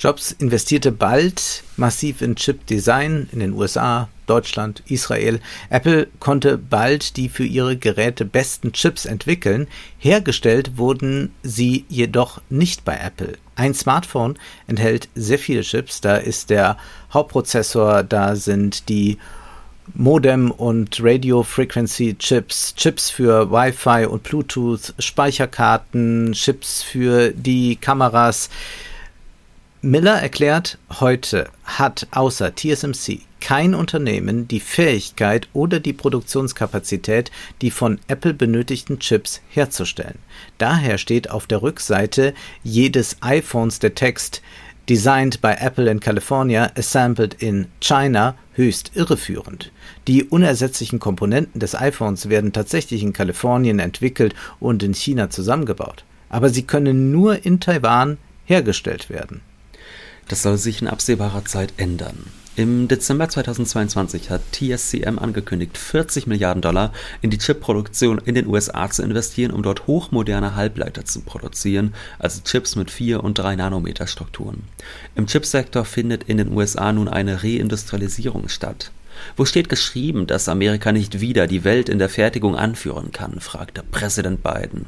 Jobs 0.00 0.32
investierte 0.32 0.92
bald 0.92 1.62
massiv 1.76 2.22
in 2.22 2.34
Chip-Design 2.34 3.28
in 3.32 3.40
den 3.40 3.52
USA, 3.52 4.08
Deutschland, 4.26 4.82
Israel. 4.86 5.40
Apple 5.68 6.06
konnte 6.20 6.56
bald 6.56 7.18
die 7.18 7.28
für 7.28 7.44
ihre 7.44 7.76
Geräte 7.76 8.24
besten 8.24 8.72
Chips 8.72 9.04
entwickeln. 9.04 9.68
Hergestellt 9.98 10.78
wurden 10.78 11.34
sie 11.42 11.84
jedoch 11.90 12.40
nicht 12.48 12.86
bei 12.86 12.96
Apple. 12.96 13.36
Ein 13.56 13.74
Smartphone 13.74 14.38
enthält 14.66 15.10
sehr 15.14 15.38
viele 15.38 15.60
Chips. 15.60 16.00
Da 16.00 16.16
ist 16.16 16.48
der 16.48 16.78
Hauptprozessor, 17.12 18.02
da 18.02 18.36
sind 18.36 18.88
die 18.88 19.18
Modem 19.92 20.50
und 20.50 20.98
Radio 21.02 21.42
Frequency 21.42 22.16
Chips, 22.18 22.74
Chips 22.74 23.10
für 23.10 23.50
Wi-Fi 23.50 24.06
und 24.06 24.22
Bluetooth, 24.22 24.94
Speicherkarten, 24.98 26.32
Chips 26.32 26.82
für 26.82 27.32
die 27.32 27.76
Kameras. 27.76 28.48
Miller 29.82 30.20
erklärt, 30.20 30.76
heute 31.00 31.48
hat 31.64 32.06
außer 32.10 32.54
TSMC 32.54 33.20
kein 33.40 33.74
Unternehmen 33.74 34.46
die 34.46 34.60
Fähigkeit 34.60 35.48
oder 35.54 35.80
die 35.80 35.94
Produktionskapazität, 35.94 37.30
die 37.62 37.70
von 37.70 37.98
Apple 38.06 38.34
benötigten 38.34 38.98
Chips 38.98 39.40
herzustellen. 39.48 40.18
Daher 40.58 40.98
steht 40.98 41.30
auf 41.30 41.46
der 41.46 41.62
Rückseite 41.62 42.34
jedes 42.62 43.16
iPhones 43.22 43.78
der 43.78 43.94
Text 43.94 44.42
Designed 44.90 45.40
by 45.40 45.54
Apple 45.58 45.90
in 45.90 46.00
California, 46.00 46.70
assembled 46.76 47.34
in 47.42 47.68
China, 47.80 48.34
höchst 48.52 48.90
irreführend. 48.94 49.72
Die 50.06 50.24
unersetzlichen 50.24 50.98
Komponenten 50.98 51.58
des 51.58 51.74
iPhones 51.74 52.28
werden 52.28 52.52
tatsächlich 52.52 53.02
in 53.02 53.14
Kalifornien 53.14 53.78
entwickelt 53.78 54.34
und 54.58 54.82
in 54.82 54.92
China 54.92 55.30
zusammengebaut. 55.30 56.04
Aber 56.28 56.50
sie 56.50 56.64
können 56.64 57.12
nur 57.12 57.46
in 57.46 57.60
Taiwan 57.60 58.18
hergestellt 58.44 59.08
werden. 59.08 59.40
Das 60.30 60.44
soll 60.44 60.58
sich 60.58 60.80
in 60.80 60.86
absehbarer 60.86 61.44
Zeit 61.44 61.72
ändern. 61.76 62.16
Im 62.54 62.86
Dezember 62.86 63.28
2022 63.28 64.30
hat 64.30 64.42
TSCM 64.52 65.18
angekündigt, 65.18 65.76
40 65.76 66.28
Milliarden 66.28 66.62
Dollar 66.62 66.92
in 67.20 67.30
die 67.30 67.38
Chipproduktion 67.38 68.18
in 68.18 68.36
den 68.36 68.46
USA 68.46 68.88
zu 68.88 69.02
investieren, 69.02 69.50
um 69.50 69.64
dort 69.64 69.88
hochmoderne 69.88 70.54
Halbleiter 70.54 71.04
zu 71.04 71.22
produzieren, 71.22 71.94
also 72.20 72.42
Chips 72.42 72.76
mit 72.76 72.92
4 72.92 73.24
und 73.24 73.40
3 73.40 73.56
Nanometer 73.56 74.06
Strukturen. 74.06 74.62
Im 75.16 75.26
Chipsektor 75.26 75.84
findet 75.84 76.22
in 76.22 76.36
den 76.36 76.52
USA 76.52 76.92
nun 76.92 77.08
eine 77.08 77.42
Reindustrialisierung 77.42 78.48
statt. 78.48 78.92
Wo 79.36 79.44
steht 79.44 79.68
geschrieben, 79.68 80.26
dass 80.26 80.48
Amerika 80.48 80.92
nicht 80.92 81.20
wieder 81.20 81.46
die 81.46 81.64
Welt 81.64 81.88
in 81.88 81.98
der 81.98 82.08
Fertigung 82.08 82.56
anführen 82.56 83.12
kann? 83.12 83.40
fragte 83.40 83.82
Präsident 83.82 84.42
Biden. 84.42 84.86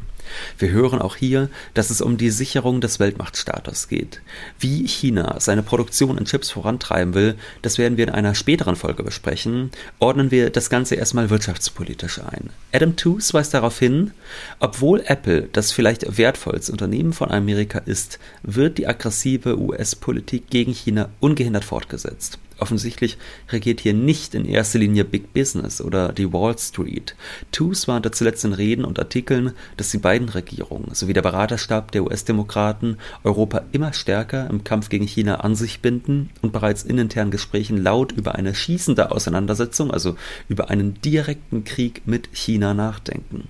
Wir 0.59 0.71
hören 0.71 1.01
auch 1.01 1.17
hier, 1.17 1.49
dass 1.75 1.91
es 1.91 2.01
um 2.01 2.17
die 2.17 2.31
Sicherung 2.31 2.81
des 2.81 3.01
Weltmachtstatus 3.01 3.89
geht. 3.89 4.21
Wie 4.59 4.87
China 4.87 5.37
seine 5.41 5.63
Produktion 5.63 6.19
in 6.19 6.25
Chips 6.25 6.51
vorantreiben 6.51 7.15
will, 7.15 7.37
das 7.63 7.79
werden 7.79 7.97
wir 7.97 8.07
in 8.09 8.15
einer 8.15 8.35
späteren 8.35 8.77
Folge 8.77 9.03
besprechen. 9.03 9.71
Ordnen 9.99 10.31
wir 10.31 10.51
das 10.51 10.71
Ganze 10.71 10.95
erstmal 10.95 11.31
wirtschaftspolitisch 11.31 12.21
ein. 12.21 12.51
Adam 12.73 12.97
Tooze 12.97 13.35
weist 13.35 13.55
darauf 13.55 13.79
hin, 13.79 14.13
obwohl 14.61 15.03
Apple 15.07 15.49
das 15.53 15.73
vielleicht 15.73 16.17
wertvollste 16.19 16.73
Unternehmen 16.73 17.13
von 17.13 17.31
Amerika 17.31 17.79
ist, 17.79 18.19
wird 18.43 18.79
die 18.79 18.87
aggressive 18.87 19.59
US-Politik 19.59 20.49
gegen 20.51 20.73
China 20.73 21.09
ungehindert 21.21 21.65
fortgesetzt. 21.65 22.39
Offensichtlich 22.63 23.19
regiert 23.49 23.81
hier 23.81 23.93
nicht 23.93 24.37
in 24.37 24.45
erster 24.45 24.79
Linie 24.79 25.05
Big 25.05 25.35
Business 25.35 25.81
oder 25.81 26.13
die 26.13 26.33
Wall 26.33 26.57
Street. 26.57 27.17
Tooze 27.51 27.89
warnte 27.89 28.13
zuletzt 28.13 28.45
in 28.45 28.53
Reden 28.53 28.85
und 28.85 29.01
Artikeln, 29.01 29.51
dass 29.77 29.91
die 29.91 29.99
beiden 29.99 30.29
Regierungen 30.29 30.95
sowie 30.95 31.13
der 31.13 31.23
Beraterstab 31.23 31.91
der 31.91 32.05
US-Demokraten 32.05 32.99
Europa 33.25 33.63
immer 33.73 33.93
stärker 33.93 34.49
im 34.49 34.63
Kampf 34.63 34.91
gegen 34.91 35.09
China 35.09 35.41
an 35.41 35.57
sich 35.57 35.81
binden 35.81 36.31
und 36.41 36.53
bereits 36.53 36.85
in 36.85 36.99
internen 36.99 37.33
Gesprächen 37.33 37.83
laut 37.83 38.13
über 38.13 38.37
eine 38.37 38.55
schießende 38.55 39.11
Auseinandersetzung, 39.11 39.91
also 39.91 40.15
über 40.49 40.71
einen 40.71 40.95
direkten 41.01 41.65
Krieg 41.65 42.03
mit 42.07 42.29
China 42.33 42.75
nachdenken. 42.75 43.49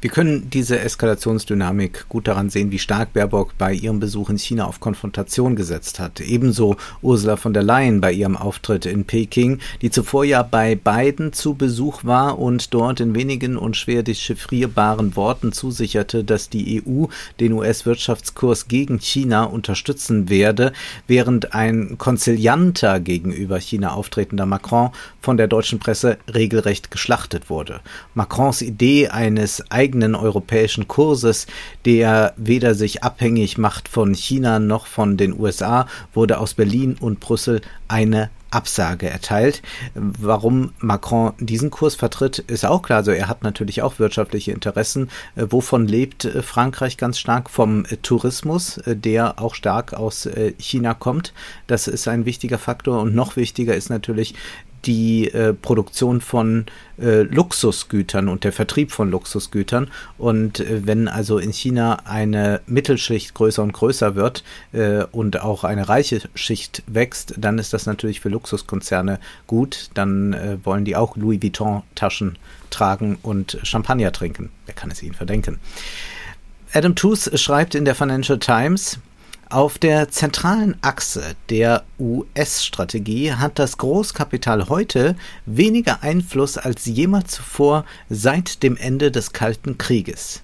Wir 0.00 0.10
können 0.10 0.48
diese 0.48 0.78
Eskalationsdynamik 0.78 2.08
gut 2.08 2.28
daran 2.28 2.50
sehen, 2.50 2.70
wie 2.70 2.78
stark 2.78 3.14
Baerbock 3.14 3.58
bei 3.58 3.72
ihrem 3.72 3.98
Besuch 3.98 4.30
in 4.30 4.38
China 4.38 4.66
auf 4.66 4.78
Konfrontation 4.78 5.56
gesetzt 5.56 5.98
hat. 5.98 6.20
Ebenso 6.20 6.76
Ursula 7.02 7.36
von 7.36 7.52
der 7.52 7.64
Leyen 7.64 8.00
bei 8.00 8.12
ihrem 8.12 8.36
Auftritt 8.36 8.86
in 8.86 9.06
Peking, 9.06 9.58
die 9.82 9.90
zuvor 9.90 10.24
ja 10.24 10.44
bei 10.44 10.76
Biden 10.76 11.32
zu 11.32 11.54
Besuch 11.54 12.04
war 12.04 12.38
und 12.38 12.72
dort 12.74 13.00
in 13.00 13.16
wenigen 13.16 13.56
und 13.56 13.76
schwer 13.76 14.04
dechiffrierbaren 14.04 15.16
Worten 15.16 15.50
zusicherte, 15.50 16.22
dass 16.22 16.48
die 16.48 16.80
EU 16.80 17.06
den 17.40 17.54
US-Wirtschaftskurs 17.54 18.68
gegen 18.68 19.00
China 19.00 19.42
unterstützen 19.42 20.28
werde, 20.28 20.74
während 21.08 21.54
ein 21.54 21.98
konzilianter 21.98 23.00
gegenüber 23.00 23.58
China 23.58 23.94
auftretender 23.94 24.46
Macron 24.46 24.90
von 25.20 25.36
der 25.36 25.48
deutschen 25.48 25.80
Presse 25.80 26.18
regelrecht 26.32 26.92
geschlachtet 26.92 27.50
wurde. 27.50 27.80
Macrons 28.14 28.62
Idee 28.62 29.08
eines 29.08 29.68
europäischen 30.14 30.88
Kurses, 30.88 31.46
der 31.84 32.34
weder 32.36 32.74
sich 32.74 33.02
abhängig 33.02 33.58
macht 33.58 33.88
von 33.88 34.14
China 34.14 34.58
noch 34.58 34.86
von 34.86 35.16
den 35.16 35.38
USA, 35.38 35.86
wurde 36.12 36.38
aus 36.38 36.54
Berlin 36.54 36.96
und 37.00 37.20
Brüssel 37.20 37.60
eine 37.88 38.30
Absage 38.50 39.08
erteilt. 39.08 39.62
Warum 39.94 40.72
Macron 40.78 41.32
diesen 41.38 41.70
Kurs 41.70 41.94
vertritt, 41.94 42.38
ist 42.38 42.64
auch 42.64 42.82
klar. 42.82 42.98
Also 42.98 43.10
er 43.10 43.28
hat 43.28 43.42
natürlich 43.42 43.82
auch 43.82 43.98
wirtschaftliche 43.98 44.52
Interessen. 44.52 45.10
Äh, 45.36 45.46
wovon 45.50 45.86
lebt 45.86 46.24
äh, 46.24 46.42
Frankreich 46.42 46.96
ganz 46.96 47.18
stark? 47.18 47.50
Vom 47.50 47.84
äh, 47.84 47.96
Tourismus, 47.98 48.80
der 48.86 49.40
auch 49.40 49.54
stark 49.54 49.92
aus 49.92 50.28
China 50.58 50.94
kommt. 50.94 51.32
Das 51.66 51.88
ist 51.88 52.08
ein 52.08 52.24
wichtiger 52.24 52.58
Faktor. 52.58 53.00
Und 53.00 53.14
noch 53.14 53.36
wichtiger 53.36 53.74
ist 53.74 53.90
natürlich 53.90 54.34
die 54.84 55.32
äh, 55.32 55.52
Produktion 55.52 56.20
von 56.20 56.66
äh, 56.98 57.22
Luxusgütern 57.22 58.28
und 58.28 58.44
der 58.44 58.52
Vertrieb 58.52 58.92
von 58.92 59.10
Luxusgütern. 59.10 59.90
Und 60.16 60.60
äh, 60.60 60.86
wenn 60.86 61.08
also 61.08 61.38
in 61.38 61.52
China 61.52 61.98
eine 62.04 62.60
Mittelschicht 62.66 63.34
größer 63.34 63.62
und 63.62 63.72
größer 63.72 64.14
wird 64.14 64.44
äh, 64.72 65.04
und 65.04 65.40
auch 65.40 65.64
eine 65.64 65.88
reiche 65.88 66.22
Schicht 66.34 66.82
wächst, 66.86 67.34
dann 67.36 67.58
ist 67.58 67.72
das 67.72 67.86
natürlich 67.86 68.20
für 68.20 68.28
Luxuskonzerne 68.28 69.18
gut. 69.46 69.90
Dann 69.94 70.32
äh, 70.32 70.58
wollen 70.64 70.84
die 70.84 70.96
auch 70.96 71.16
Louis 71.16 71.42
Vuitton-Taschen 71.42 72.38
tragen 72.70 73.18
und 73.22 73.58
Champagner 73.62 74.12
trinken. 74.12 74.50
Wer 74.66 74.74
kann 74.74 74.90
es 74.90 75.02
ihnen 75.02 75.14
verdenken? 75.14 75.58
Adam 76.72 76.94
Tooze 76.94 77.36
schreibt 77.38 77.74
in 77.74 77.84
der 77.86 77.94
Financial 77.94 78.38
Times, 78.38 78.98
auf 79.50 79.78
der 79.78 80.10
zentralen 80.10 80.76
Achse 80.82 81.34
der 81.48 81.84
US-Strategie 81.98 83.32
hat 83.32 83.58
das 83.58 83.78
Großkapital 83.78 84.68
heute 84.68 85.16
weniger 85.46 86.02
Einfluss 86.02 86.58
als 86.58 86.86
jemals 86.86 87.32
zuvor 87.32 87.84
seit 88.10 88.62
dem 88.62 88.76
Ende 88.76 89.10
des 89.10 89.32
Kalten 89.32 89.78
Krieges. 89.78 90.42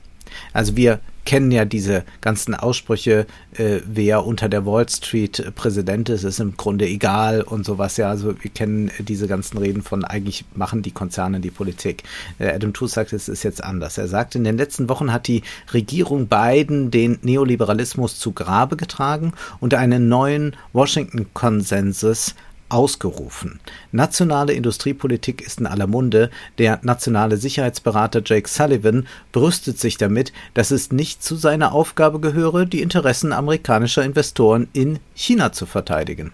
Also 0.53 0.77
wir 0.77 1.01
kennen 1.24 1.50
ja 1.50 1.64
diese 1.64 2.04
ganzen 2.20 2.54
Aussprüche, 2.54 3.26
äh, 3.56 3.80
wer 3.87 4.24
unter 4.24 4.48
der 4.48 4.66
Wall 4.66 4.88
Street 4.88 5.52
Präsident 5.54 6.08
ist, 6.08 6.24
ist 6.24 6.40
im 6.40 6.56
Grunde 6.56 6.87
egal 6.87 7.42
und 7.42 7.64
sowas. 7.64 7.96
Ja, 7.96 8.10
also 8.10 8.34
wir 8.40 8.50
kennen 8.50 8.90
diese 8.98 9.26
ganzen 9.26 9.58
Reden 9.58 9.82
von 9.82 10.04
eigentlich 10.04 10.44
machen 10.54 10.82
die 10.82 10.90
Konzerne 10.90 11.40
die 11.40 11.50
Politik. 11.50 12.02
Äh, 12.38 12.48
Adam 12.48 12.72
Tooze 12.72 12.94
sagt, 12.94 13.12
es 13.12 13.28
ist 13.28 13.42
jetzt 13.42 13.62
anders. 13.62 13.98
Er 13.98 14.08
sagt, 14.08 14.34
in 14.34 14.44
den 14.44 14.56
letzten 14.56 14.88
Wochen 14.88 15.12
hat 15.12 15.28
die 15.28 15.42
Regierung 15.72 16.28
Biden 16.28 16.90
den 16.90 17.18
Neoliberalismus 17.22 18.18
zu 18.18 18.32
Grabe 18.32 18.76
getragen 18.76 19.32
und 19.60 19.74
einen 19.74 20.08
neuen 20.08 20.56
Washington-Konsensus 20.72 22.34
ausgerufen. 22.68 23.61
Nationale 23.92 24.53
Industriepolitik 24.53 25.42
ist 25.42 25.61
in 25.61 25.66
aller 25.66 25.87
Munde. 25.87 26.31
Der 26.59 26.81
nationale 26.83 27.37
Sicherheitsberater 27.37 28.22
Jake 28.24 28.48
Sullivan 28.48 29.07
brüstet 29.33 29.79
sich 29.79 29.96
damit, 29.96 30.33
dass 30.55 30.70
es 30.70 30.92
nicht 30.92 31.22
zu 31.22 31.37
seiner 31.37 31.72
Aufgabe 31.72 32.20
gehöre, 32.20 32.66
die 32.66 32.83
Interessen 32.83 33.33
amerikanischer 33.33 34.05
Investoren 34.05 34.68
in 34.72 34.98
China 35.14 35.53
zu 35.53 35.66
verteidigen. 35.66 36.33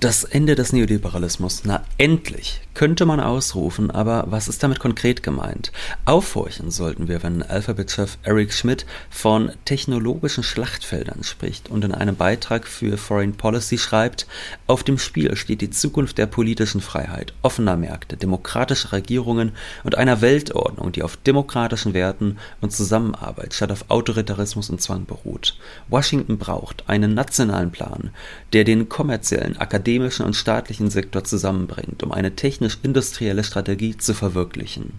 Das 0.00 0.24
Ende 0.24 0.54
des 0.54 0.72
Neoliberalismus, 0.72 1.62
na 1.64 1.82
endlich, 1.96 2.60
könnte 2.74 3.06
man 3.06 3.20
ausrufen, 3.20 3.90
aber 3.92 4.24
was 4.26 4.48
ist 4.48 4.62
damit 4.62 4.80
konkret 4.80 5.22
gemeint? 5.22 5.70
Aufhorchen 6.04 6.70
sollten 6.70 7.08
wir, 7.08 7.22
wenn 7.22 7.42
Alphabet-Chef 7.42 8.18
Eric 8.24 8.52
Schmidt 8.52 8.84
von 9.08 9.52
technologischen 9.64 10.42
Schlachtfeldern 10.42 11.22
spricht 11.22 11.70
und 11.70 11.84
in 11.84 11.94
einem 11.94 12.16
Beitrag 12.16 12.66
für 12.66 12.98
Foreign 12.98 13.34
Policy 13.34 13.78
schreibt, 13.78 14.26
auf 14.66 14.82
dem 14.82 14.98
Spiel 14.98 15.36
steht 15.36 15.60
die 15.60 15.70
Zukunft 15.70 16.18
der 16.18 16.26
politischen 16.26 16.80
Freiheit, 16.80 17.32
offener 17.42 17.76
Märkte, 17.76 18.16
demokratischer 18.16 18.92
Regierungen 18.92 19.52
und 19.84 19.96
einer 19.96 20.20
Weltordnung, 20.20 20.90
die 20.90 21.04
auf 21.04 21.16
demokratischen 21.16 21.94
Werten 21.94 22.36
und 22.60 22.72
Zusammenarbeit 22.72 23.54
statt 23.54 23.70
auf 23.70 23.84
Autoritarismus 23.88 24.68
und 24.68 24.82
Zwang 24.82 25.06
beruht. 25.06 25.56
Washington 25.88 26.36
braucht 26.36 26.88
einen 26.88 27.14
nationalen 27.14 27.70
Plan, 27.70 28.10
der 28.52 28.64
den 28.64 28.88
kommerziellen, 28.88 29.56
akademischen 29.56 29.83
und 30.24 30.34
staatlichen 30.34 30.90
Sektor 30.90 31.24
zusammenbringt, 31.24 32.02
um 32.02 32.12
eine 32.12 32.34
technisch-industrielle 32.34 33.44
Strategie 33.44 33.96
zu 33.96 34.14
verwirklichen. 34.14 34.94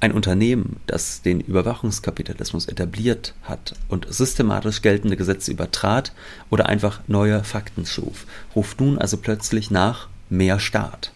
Ein 0.00 0.12
Unternehmen, 0.12 0.76
das 0.86 1.20
den 1.20 1.40
Überwachungskapitalismus 1.40 2.66
etabliert 2.66 3.34
hat 3.42 3.74
und 3.88 4.12
systematisch 4.12 4.80
geltende 4.80 5.16
Gesetze 5.16 5.50
übertrat 5.50 6.12
oder 6.48 6.66
einfach 6.66 7.00
neue 7.06 7.44
Fakten 7.44 7.84
schuf, 7.84 8.26
ruft 8.56 8.80
nun 8.80 8.98
also 8.98 9.18
plötzlich 9.18 9.70
nach 9.70 10.08
mehr 10.30 10.58
Staat. 10.58 11.12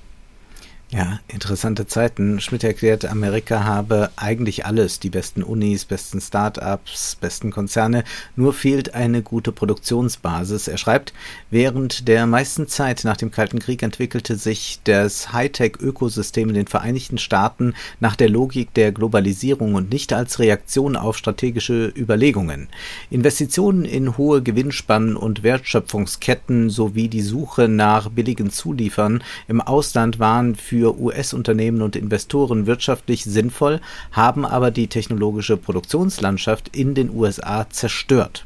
Ja, 0.96 1.18
interessante 1.26 1.88
Zeiten. 1.88 2.40
Schmidt 2.40 2.62
erklärt, 2.62 3.04
Amerika 3.04 3.64
habe 3.64 4.11
eigentlich 4.14 4.64
alles, 4.64 5.00
die 5.00 5.11
besten 5.11 5.42
Unis, 5.42 5.85
besten 5.85 6.20
Start-ups, 6.20 7.16
besten 7.20 7.50
Konzerne, 7.50 8.04
nur 8.37 8.52
fehlt 8.52 8.94
eine 8.94 9.20
gute 9.20 9.50
Produktionsbasis. 9.50 10.68
Er 10.68 10.78
schreibt, 10.78 11.12
während 11.50 12.07
der 12.07 12.28
meisten 12.28 12.68
Zeit 12.68 13.02
nach 13.02 13.16
dem 13.16 13.33
Kalten 13.33 13.59
Krieg 13.59 13.83
entwickelte 13.83 14.37
sich 14.37 14.78
das 14.85 15.33
Hightech-Ökosystem 15.33 16.48
in 16.50 16.54
den 16.54 16.68
Vereinigten 16.68 17.18
Staaten 17.18 17.74
nach 17.98 18.14
der 18.14 18.28
Logik 18.28 18.72
der 18.74 18.92
Globalisierung 18.92 19.74
und 19.74 19.90
nicht 19.90 20.12
als 20.12 20.38
Reaktion 20.38 20.94
auf 20.94 21.18
strategische 21.18 21.92
Überlegungen. 21.96 22.68
Investitionen 23.11 23.85
in 23.85 24.16
hohe 24.16 24.42
Gewinnspannen 24.42 25.16
und 25.16 25.42
Wertschöpfungsketten 25.42 26.70
sowie 26.70 27.09
die 27.09 27.22
Suche 27.22 27.66
nach 27.66 28.11
billigen 28.11 28.50
Zuliefern 28.50 29.24
im 29.48 29.61
Ausland 29.61 30.20
waren 30.20 30.54
für 30.54 30.84
für 30.85 31.01
US-Unternehmen 31.01 31.81
und 31.81 31.97
Investoren 31.97 32.66
wirtschaftlich 32.66 33.25
sinnvoll, 33.25 33.81
haben 34.12 34.44
aber 34.44 34.70
die 34.70 34.88
technologische 34.88 35.57
Produktionslandschaft 35.57 36.77
in 36.77 36.94
den 36.94 37.09
USA 37.09 37.66
zerstört. 37.70 38.44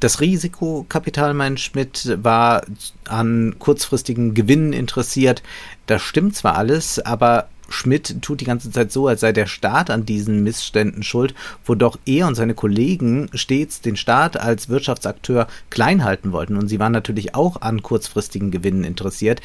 Das 0.00 0.22
Risikokapital, 0.22 1.34
mein 1.34 1.58
Schmidt, 1.58 2.16
war 2.22 2.62
an 3.06 3.56
kurzfristigen 3.58 4.32
Gewinnen 4.32 4.72
interessiert. 4.72 5.42
Das 5.86 6.00
stimmt 6.00 6.34
zwar 6.34 6.56
alles, 6.56 6.98
aber 6.98 7.48
Schmidt 7.72 8.22
tut 8.22 8.40
die 8.40 8.44
ganze 8.44 8.70
Zeit 8.70 8.92
so, 8.92 9.06
als 9.06 9.20
sei 9.20 9.32
der 9.32 9.46
Staat 9.46 9.90
an 9.90 10.06
diesen 10.06 10.42
Missständen 10.42 11.02
schuld, 11.02 11.34
wo 11.64 11.74
doch 11.74 11.98
er 12.06 12.26
und 12.26 12.34
seine 12.34 12.54
Kollegen 12.54 13.28
stets 13.34 13.80
den 13.80 13.96
Staat 13.96 14.36
als 14.38 14.68
Wirtschaftsakteur 14.68 15.46
klein 15.70 16.04
halten 16.04 16.32
wollten. 16.32 16.56
Und 16.56 16.68
sie 16.68 16.78
waren 16.78 16.92
natürlich 16.92 17.34
auch 17.34 17.60
an 17.62 17.82
kurzfristigen 17.82 18.50
Gewinnen 18.50 18.84
interessiert. 18.84 19.40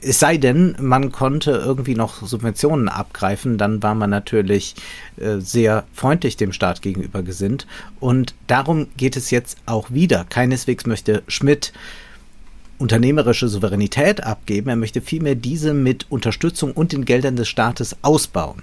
Es 0.00 0.18
sei 0.18 0.36
denn, 0.36 0.76
man 0.80 1.12
konnte 1.12 1.52
irgendwie 1.52 1.94
noch 1.94 2.26
Subventionen 2.26 2.88
abgreifen, 2.88 3.58
dann 3.58 3.82
war 3.82 3.94
man 3.94 4.10
natürlich 4.10 4.74
äh, 5.16 5.38
sehr 5.38 5.84
freundlich 5.92 6.36
dem 6.36 6.52
Staat 6.52 6.82
gegenüber 6.82 7.22
gesinnt. 7.22 7.66
Und 8.00 8.34
darum 8.46 8.88
geht 8.96 9.16
es 9.16 9.30
jetzt 9.30 9.58
auch 9.66 9.90
wieder. 9.90 10.24
Keineswegs 10.28 10.86
möchte 10.86 11.22
Schmidt 11.28 11.72
unternehmerische 12.78 13.48
Souveränität 13.48 14.22
abgeben, 14.22 14.68
er 14.68 14.76
möchte 14.76 15.00
vielmehr 15.00 15.34
diese 15.34 15.74
mit 15.74 16.06
Unterstützung 16.10 16.72
und 16.72 16.92
den 16.92 17.04
Geldern 17.04 17.36
des 17.36 17.48
Staates 17.48 17.96
ausbauen. 18.02 18.62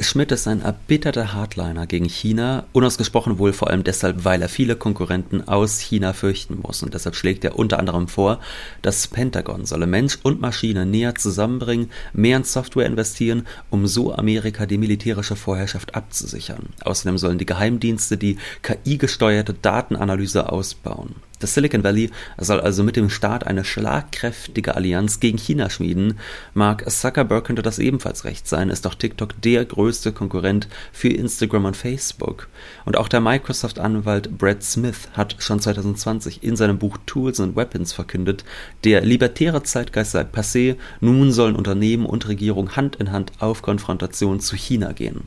Schmidt 0.00 0.32
ist 0.32 0.48
ein 0.48 0.60
erbitterter 0.60 1.34
Hardliner 1.34 1.86
gegen 1.86 2.08
China, 2.08 2.66
unausgesprochen 2.72 3.38
wohl 3.38 3.52
vor 3.52 3.70
allem 3.70 3.84
deshalb, 3.84 4.24
weil 4.24 4.42
er 4.42 4.48
viele 4.48 4.74
Konkurrenten 4.74 5.46
aus 5.46 5.78
China 5.78 6.12
fürchten 6.12 6.58
muss. 6.60 6.82
Und 6.82 6.94
deshalb 6.94 7.14
schlägt 7.14 7.44
er 7.44 7.56
unter 7.56 7.78
anderem 7.78 8.08
vor, 8.08 8.40
das 8.82 9.06
Pentagon 9.06 9.66
solle 9.66 9.86
Mensch 9.86 10.18
und 10.24 10.40
Maschine 10.40 10.84
näher 10.84 11.14
zusammenbringen, 11.14 11.90
mehr 12.12 12.38
in 12.38 12.44
Software 12.44 12.86
investieren, 12.86 13.46
um 13.70 13.86
so 13.86 14.12
Amerika 14.12 14.66
die 14.66 14.78
militärische 14.78 15.36
Vorherrschaft 15.36 15.94
abzusichern. 15.94 16.70
Außerdem 16.82 17.16
sollen 17.16 17.38
die 17.38 17.46
Geheimdienste 17.46 18.16
die 18.16 18.38
KI-gesteuerte 18.62 19.54
Datenanalyse 19.54 20.50
ausbauen. 20.50 21.14
Das 21.44 21.52
Silicon 21.52 21.84
Valley 21.84 22.08
soll 22.38 22.58
also 22.58 22.82
mit 22.82 22.96
dem 22.96 23.10
Staat 23.10 23.46
eine 23.46 23.66
schlagkräftige 23.66 24.76
Allianz 24.76 25.20
gegen 25.20 25.36
China 25.36 25.68
schmieden. 25.68 26.18
Mark 26.54 26.90
Zuckerberg 26.90 27.44
könnte 27.44 27.60
das 27.60 27.78
ebenfalls 27.78 28.24
recht 28.24 28.48
sein, 28.48 28.70
ist 28.70 28.86
doch 28.86 28.94
TikTok 28.94 29.38
der 29.42 29.66
größte 29.66 30.12
Konkurrent 30.12 30.68
für 30.90 31.08
Instagram 31.08 31.66
und 31.66 31.76
Facebook. 31.76 32.48
Und 32.86 32.96
auch 32.96 33.08
der 33.08 33.20
Microsoft-Anwalt 33.20 34.38
Brad 34.38 34.62
Smith 34.62 35.10
hat 35.12 35.36
schon 35.38 35.60
2020 35.60 36.42
in 36.42 36.56
seinem 36.56 36.78
Buch 36.78 36.96
Tools 37.04 37.38
and 37.40 37.56
Weapons 37.56 37.92
verkündet, 37.92 38.42
der 38.84 39.02
libertäre 39.02 39.62
Zeitgeist 39.62 40.12
sei 40.12 40.22
passé, 40.22 40.76
nun 41.02 41.30
sollen 41.30 41.56
Unternehmen 41.56 42.06
und 42.06 42.26
Regierung 42.26 42.74
Hand 42.74 42.96
in 42.96 43.12
Hand 43.12 43.32
auf 43.38 43.60
Konfrontation 43.60 44.40
zu 44.40 44.56
China 44.56 44.92
gehen. 44.92 45.24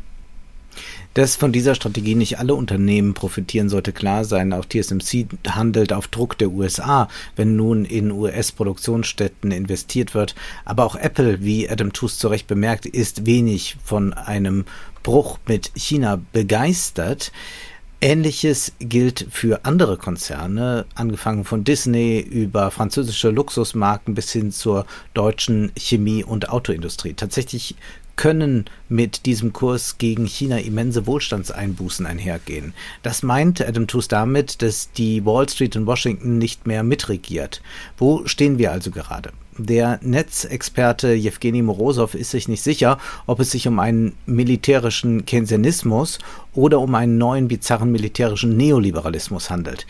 Dass 1.18 1.36
von 1.36 1.52
dieser 1.52 1.74
Strategie 1.74 2.14
nicht 2.14 2.38
alle 2.38 2.54
Unternehmen 2.54 3.16
profitieren, 3.16 3.70
sollte 3.70 3.92
klar 3.92 4.24
sein. 4.24 4.54
Auch 4.54 4.66
TSMC 4.66 5.26
handelt 5.48 5.92
auf 5.92 6.08
Druck 6.10 6.38
der 6.38 6.52
USA, 6.52 7.08
wenn 7.36 7.56
nun 7.56 7.86
in 7.86 8.12
US-Produktionsstätten 8.12 9.50
investiert 9.50 10.14
wird. 10.14 10.36
Aber 10.64 10.86
auch 10.86 10.96
Apple, 10.96 11.42
wie 11.42 11.68
Adam 11.68 11.92
Tooze 11.92 12.20
zu 12.20 12.28
Recht 12.28 12.46
bemerkt, 12.46 12.86
ist 12.86 13.26
wenig 13.26 13.78
von 13.84 14.14
einem 14.14 14.66
Bruch 15.02 15.40
mit 15.48 15.72
China 15.74 16.22
begeistert. 16.34 17.32
Ähnliches 18.00 18.74
gilt 18.78 19.26
für 19.32 19.66
andere 19.66 19.98
Konzerne, 19.98 20.86
angefangen 20.94 21.46
von 21.46 21.64
Disney 21.64 22.20
über 22.20 22.70
französische 22.70 23.32
Luxusmarken 23.32 24.14
bis 24.14 24.32
hin 24.32 24.52
zur 24.52 24.86
deutschen 25.16 25.72
Chemie- 25.76 26.24
und 26.24 26.50
Autoindustrie. 26.50 27.16
Tatsächlich 27.16 27.76
können 28.18 28.66
mit 28.90 29.26
diesem 29.26 29.54
Kurs 29.54 29.98
gegen 29.98 30.26
China 30.26 30.58
immense 30.58 31.08
Wohlstandseinbußen 31.08 32.06
einhergehen. 32.06 32.74
Das 33.04 33.24
meint 33.24 33.66
Adam 33.66 33.88
Tooze 33.88 34.10
damit, 34.10 34.62
dass 34.62 34.92
die 34.92 35.26
Wall 35.26 35.48
Street 35.48 35.78
in 35.78 35.86
Washington 35.86 36.38
nicht 36.38 36.68
mehr 36.68 36.84
mitregiert. 36.84 37.62
Wo 37.98 38.26
stehen 38.26 38.58
wir 38.58 38.74
also 38.74 38.92
gerade? 38.92 39.32
Der 39.60 40.00
Netzexperte 40.04 41.14
Jewgeni 41.14 41.64
Morosow 41.64 42.14
ist 42.14 42.30
sich 42.30 42.48
nicht 42.48 42.62
sicher, 42.62 43.00
ob 43.26 43.40
es 43.40 43.50
sich 43.50 43.68
um 43.68 43.80
einen 43.80 44.16
militärischen 44.28 45.26
Keynesianismus 45.26 46.20
oder 46.54 46.80
um 46.80 46.94
einen 46.94 47.18
neuen 47.18 47.48
bizarren 47.48 47.92
militärischen 47.92 48.56
Neoliberalismus 48.56 49.50
handelt. 49.50 49.88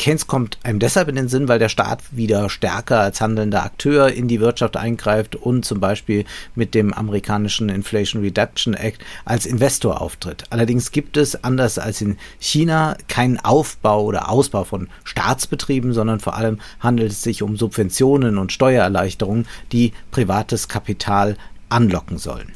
Keynes 0.00 0.26
kommt 0.26 0.58
einem 0.62 0.78
deshalb 0.78 1.08
in 1.08 1.16
den 1.16 1.28
Sinn, 1.28 1.46
weil 1.46 1.58
der 1.58 1.68
Staat 1.68 2.00
wieder 2.10 2.48
stärker 2.48 3.00
als 3.00 3.20
handelnder 3.20 3.64
Akteur 3.64 4.10
in 4.10 4.28
die 4.28 4.40
Wirtschaft 4.40 4.78
eingreift 4.78 5.36
und 5.36 5.66
zum 5.66 5.78
Beispiel 5.78 6.24
mit 6.54 6.74
dem 6.74 6.94
amerikanischen 6.94 7.68
Inflation 7.68 8.22
Reduction 8.22 8.72
Act 8.72 9.04
als 9.26 9.44
Investor 9.44 10.00
auftritt. 10.00 10.44
Allerdings 10.48 10.90
gibt 10.90 11.18
es, 11.18 11.44
anders 11.44 11.78
als 11.78 12.00
in 12.00 12.16
China, 12.38 12.96
keinen 13.08 13.38
Aufbau 13.40 14.04
oder 14.04 14.30
Ausbau 14.30 14.64
von 14.64 14.88
Staatsbetrieben, 15.04 15.92
sondern 15.92 16.18
vor 16.18 16.34
allem 16.34 16.60
handelt 16.80 17.12
es 17.12 17.22
sich 17.22 17.42
um 17.42 17.58
Subventionen 17.58 18.38
und 18.38 18.52
Steuererleichterungen, 18.52 19.46
die 19.70 19.92
privates 20.12 20.68
Kapital 20.68 21.36
anlocken 21.68 22.16
sollen. 22.16 22.52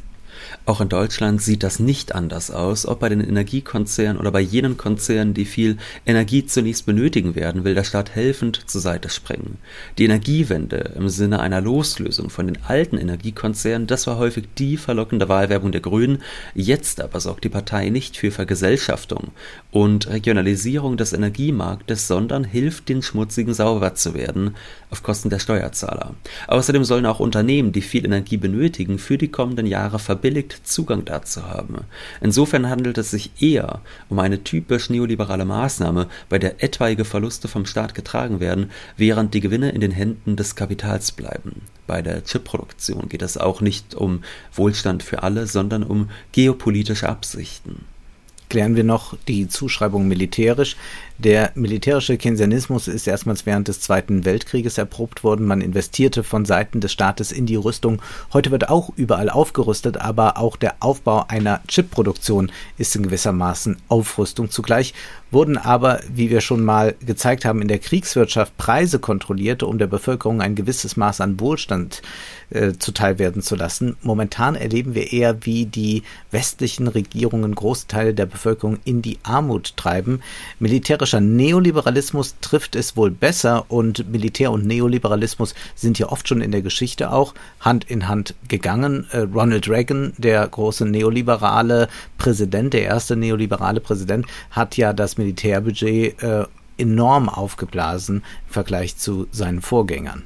Auch 0.66 0.80
in 0.80 0.88
Deutschland 0.88 1.42
sieht 1.42 1.62
das 1.62 1.78
nicht 1.78 2.14
anders 2.14 2.50
aus. 2.50 2.86
Ob 2.86 3.00
bei 3.00 3.10
den 3.10 3.20
Energiekonzernen 3.20 4.18
oder 4.18 4.30
bei 4.30 4.40
jenen 4.40 4.78
Konzernen, 4.78 5.34
die 5.34 5.44
viel 5.44 5.76
Energie 6.06 6.46
zunächst 6.46 6.86
benötigen 6.86 7.34
werden, 7.34 7.64
will 7.64 7.74
der 7.74 7.84
Staat 7.84 8.14
helfend 8.14 8.62
zur 8.66 8.80
Seite 8.80 9.10
springen. 9.10 9.58
Die 9.98 10.06
Energiewende 10.06 10.92
im 10.96 11.10
Sinne 11.10 11.40
einer 11.40 11.60
Loslösung 11.60 12.30
von 12.30 12.46
den 12.46 12.58
alten 12.66 12.96
Energiekonzernen, 12.96 13.86
das 13.86 14.06
war 14.06 14.16
häufig 14.16 14.46
die 14.56 14.78
verlockende 14.78 15.28
Wahlwerbung 15.28 15.70
der 15.70 15.82
Grünen. 15.82 16.22
Jetzt 16.54 17.02
aber 17.02 17.20
sorgt 17.20 17.44
die 17.44 17.50
Partei 17.50 17.90
nicht 17.90 18.16
für 18.16 18.30
Vergesellschaftung 18.30 19.32
und 19.70 20.08
Regionalisierung 20.08 20.96
des 20.96 21.12
Energiemarktes, 21.12 22.08
sondern 22.08 22.42
hilft 22.42 22.88
den 22.88 23.02
Schmutzigen 23.02 23.52
sauber 23.52 23.96
zu 23.96 24.14
werden 24.14 24.54
auf 24.88 25.02
Kosten 25.02 25.28
der 25.28 25.40
Steuerzahler. 25.40 26.14
Außerdem 26.46 26.84
sollen 26.84 27.04
auch 27.04 27.20
Unternehmen, 27.20 27.72
die 27.72 27.82
viel 27.82 28.06
Energie 28.06 28.38
benötigen, 28.38 28.98
für 28.98 29.18
die 29.18 29.28
kommenden 29.28 29.66
Jahre 29.66 29.98
verbilligt 29.98 30.53
Zugang 30.62 31.04
dazu 31.04 31.46
haben. 31.46 31.84
Insofern 32.20 32.68
handelt 32.68 32.98
es 32.98 33.10
sich 33.10 33.30
eher 33.42 33.80
um 34.08 34.18
eine 34.18 34.44
typisch 34.44 34.90
neoliberale 34.90 35.44
Maßnahme, 35.44 36.08
bei 36.28 36.38
der 36.38 36.62
etwaige 36.62 37.04
Verluste 37.04 37.48
vom 37.48 37.66
Staat 37.66 37.94
getragen 37.94 38.40
werden, 38.40 38.70
während 38.96 39.34
die 39.34 39.40
Gewinne 39.40 39.70
in 39.70 39.80
den 39.80 39.90
Händen 39.90 40.36
des 40.36 40.54
Kapitals 40.54 41.12
bleiben. 41.12 41.62
Bei 41.86 42.02
der 42.02 42.22
Chipproduktion 42.24 43.08
geht 43.08 43.22
es 43.22 43.36
auch 43.36 43.60
nicht 43.60 43.94
um 43.94 44.22
Wohlstand 44.52 45.02
für 45.02 45.22
alle, 45.22 45.46
sondern 45.46 45.82
um 45.82 46.10
geopolitische 46.32 47.08
Absichten 47.08 47.86
klären 48.54 48.76
wir 48.76 48.84
noch 48.84 49.16
die 49.26 49.48
Zuschreibung 49.48 50.06
militärisch. 50.06 50.76
Der 51.18 51.50
militärische 51.56 52.16
Keynesianismus 52.16 52.86
ist 52.86 53.08
erstmals 53.08 53.46
während 53.46 53.66
des 53.66 53.80
Zweiten 53.80 54.24
Weltkrieges 54.24 54.78
erprobt 54.78 55.24
worden. 55.24 55.44
Man 55.44 55.60
investierte 55.60 56.22
von 56.22 56.44
Seiten 56.44 56.80
des 56.80 56.92
Staates 56.92 57.32
in 57.32 57.46
die 57.46 57.56
Rüstung. 57.56 58.00
Heute 58.32 58.52
wird 58.52 58.68
auch 58.68 58.92
überall 58.94 59.28
aufgerüstet, 59.28 59.96
aber 59.96 60.38
auch 60.38 60.54
der 60.54 60.76
Aufbau 60.78 61.24
einer 61.26 61.62
Chipproduktion 61.66 62.52
ist 62.78 62.94
in 62.94 63.02
gewissermaßen 63.02 63.76
Aufrüstung. 63.88 64.48
Zugleich 64.50 64.94
wurden 65.34 65.58
aber, 65.58 66.00
wie 66.10 66.30
wir 66.30 66.40
schon 66.40 66.64
mal 66.64 66.94
gezeigt 67.04 67.44
haben, 67.44 67.60
in 67.60 67.68
der 67.68 67.78
Kriegswirtschaft 67.78 68.56
Preise 68.56 68.98
kontrolliert, 68.98 69.62
um 69.62 69.76
der 69.76 69.86
Bevölkerung 69.86 70.40
ein 70.40 70.54
gewisses 70.54 70.96
Maß 70.96 71.20
an 71.20 71.38
Wohlstand 71.38 72.00
äh, 72.48 72.72
zuteilwerden 72.78 73.42
zu 73.42 73.56
lassen. 73.56 73.96
Momentan 74.00 74.54
erleben 74.54 74.94
wir 74.94 75.12
eher, 75.12 75.44
wie 75.44 75.66
die 75.66 76.02
westlichen 76.30 76.88
Regierungen 76.88 77.54
große 77.54 77.88
Teile 77.88 78.14
der 78.14 78.26
Bevölkerung 78.26 78.78
in 78.84 79.02
die 79.02 79.18
Armut 79.22 79.76
treiben. 79.76 80.22
Militärische 80.58 80.94
militärischer 80.94 81.20
Neoliberalismus 81.20 82.36
trifft 82.40 82.76
es 82.76 82.96
wohl 82.96 83.10
besser 83.10 83.64
und 83.68 84.10
Militär 84.12 84.52
und 84.52 84.64
Neoliberalismus 84.64 85.54
sind 85.74 85.98
ja 85.98 86.08
oft 86.08 86.28
schon 86.28 86.40
in 86.40 86.52
der 86.52 86.62
Geschichte 86.62 87.10
auch 87.10 87.34
Hand 87.58 87.84
in 87.90 88.06
Hand 88.06 88.34
gegangen. 88.48 89.06
Äh, 89.10 89.18
Ronald 89.20 89.68
Reagan, 89.68 90.12
der 90.18 90.46
große 90.46 90.86
neoliberale 90.86 91.88
Präsident, 92.16 92.74
der 92.74 92.82
erste 92.82 93.16
neoliberale 93.16 93.80
Präsident, 93.80 94.26
hat 94.50 94.76
ja 94.76 94.92
das 94.92 95.18
Militärbudget 95.24 96.22
äh, 96.22 96.44
enorm 96.76 97.28
aufgeblasen 97.28 98.16
im 98.46 98.52
Vergleich 98.52 98.96
zu 98.96 99.26
seinen 99.32 99.62
Vorgängern. 99.62 100.24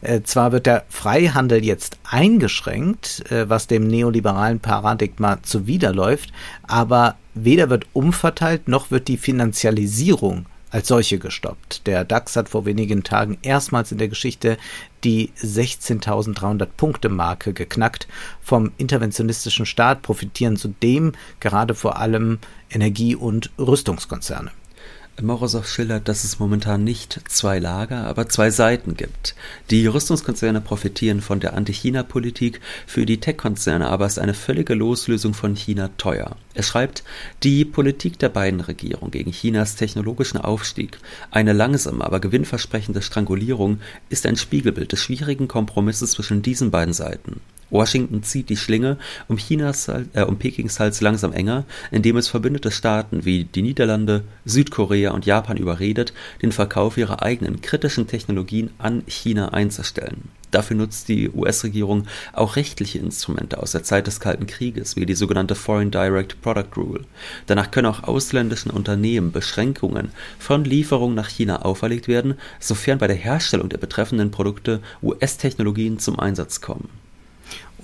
Äh, 0.00 0.22
zwar 0.22 0.52
wird 0.52 0.66
der 0.66 0.84
Freihandel 0.88 1.64
jetzt 1.64 1.98
eingeschränkt, 2.04 3.30
äh, 3.30 3.48
was 3.48 3.66
dem 3.66 3.86
neoliberalen 3.86 4.60
Paradigma 4.60 5.42
zuwiderläuft, 5.42 6.32
aber 6.64 7.16
weder 7.34 7.70
wird 7.70 7.86
umverteilt 7.92 8.68
noch 8.68 8.90
wird 8.90 9.08
die 9.08 9.16
Finanzialisierung 9.16 10.46
als 10.74 10.88
solche 10.88 11.20
gestoppt. 11.20 11.86
Der 11.86 12.04
DAX 12.04 12.34
hat 12.34 12.48
vor 12.48 12.66
wenigen 12.66 13.04
Tagen 13.04 13.38
erstmals 13.42 13.92
in 13.92 13.98
der 13.98 14.08
Geschichte 14.08 14.58
die 15.04 15.30
16.300 15.40 16.66
Punkte 16.76 17.08
Marke 17.08 17.52
geknackt. 17.52 18.08
Vom 18.42 18.72
interventionistischen 18.76 19.66
Staat 19.66 20.02
profitieren 20.02 20.56
zudem 20.56 21.12
gerade 21.38 21.74
vor 21.74 22.00
allem 22.00 22.40
Energie- 22.70 23.14
und 23.14 23.52
Rüstungskonzerne. 23.56 24.50
Morosow 25.22 25.64
schildert, 25.64 26.08
dass 26.08 26.24
es 26.24 26.38
momentan 26.38 26.82
nicht 26.82 27.20
zwei 27.28 27.58
Lager, 27.58 28.06
aber 28.06 28.28
zwei 28.28 28.50
Seiten 28.50 28.96
gibt. 28.96 29.34
Die 29.70 29.86
Rüstungskonzerne 29.86 30.60
profitieren 30.60 31.20
von 31.20 31.40
der 31.40 31.54
Anti-China-Politik, 31.54 32.60
für 32.86 33.06
die 33.06 33.20
Tech-Konzerne 33.20 33.88
aber 33.88 34.06
ist 34.06 34.18
eine 34.18 34.34
völlige 34.34 34.74
Loslösung 34.74 35.32
von 35.32 35.54
China 35.54 35.90
teuer. 35.98 36.36
Er 36.54 36.62
schreibt, 36.62 37.04
die 37.42 37.64
Politik 37.64 38.18
der 38.18 38.28
beiden 38.28 38.60
Regierungen 38.60 39.10
gegen 39.10 39.30
Chinas 39.30 39.76
technologischen 39.76 40.38
Aufstieg, 40.38 40.98
eine 41.30 41.52
langsame, 41.52 42.04
aber 42.04 42.20
gewinnversprechende 42.20 43.02
Strangulierung, 43.02 43.80
ist 44.08 44.26
ein 44.26 44.36
Spiegelbild 44.36 44.92
des 44.92 45.00
schwierigen 45.00 45.48
Kompromisses 45.48 46.12
zwischen 46.12 46.42
diesen 46.42 46.70
beiden 46.70 46.94
Seiten. 46.94 47.40
Washington 47.70 48.22
zieht 48.22 48.48
die 48.48 48.56
Schlinge 48.56 48.98
um, 49.28 49.36
Chinas, 49.36 49.88
äh, 49.88 50.22
um 50.26 50.38
Pekings 50.38 50.80
Hals 50.80 51.00
langsam 51.00 51.32
enger, 51.32 51.64
indem 51.90 52.16
es 52.16 52.28
verbündete 52.28 52.70
Staaten 52.70 53.24
wie 53.24 53.44
die 53.44 53.62
Niederlande, 53.62 54.24
Südkorea 54.44 55.12
und 55.12 55.26
Japan 55.26 55.56
überredet, 55.56 56.12
den 56.42 56.52
Verkauf 56.52 56.96
ihrer 56.96 57.22
eigenen 57.22 57.60
kritischen 57.60 58.06
Technologien 58.06 58.70
an 58.78 59.02
China 59.06 59.48
einzustellen. 59.48 60.30
Dafür 60.54 60.76
nutzt 60.76 61.08
die 61.08 61.30
US-Regierung 61.30 62.06
auch 62.32 62.54
rechtliche 62.54 63.00
Instrumente 63.00 63.60
aus 63.60 63.72
der 63.72 63.82
Zeit 63.82 64.06
des 64.06 64.20
Kalten 64.20 64.46
Krieges, 64.46 64.94
wie 64.94 65.04
die 65.04 65.16
sogenannte 65.16 65.56
Foreign 65.56 65.90
Direct 65.90 66.40
Product 66.42 66.76
Rule. 66.76 67.00
Danach 67.46 67.72
können 67.72 67.88
auch 67.88 68.04
ausländischen 68.04 68.70
Unternehmen 68.70 69.32
Beschränkungen 69.32 70.12
von 70.38 70.64
Lieferungen 70.64 71.16
nach 71.16 71.28
China 71.28 71.62
auferlegt 71.62 72.06
werden, 72.06 72.34
sofern 72.60 72.98
bei 72.98 73.08
der 73.08 73.16
Herstellung 73.16 73.68
der 73.68 73.78
betreffenden 73.78 74.30
Produkte 74.30 74.80
US-Technologien 75.02 75.98
zum 75.98 76.20
Einsatz 76.20 76.60
kommen. 76.60 76.88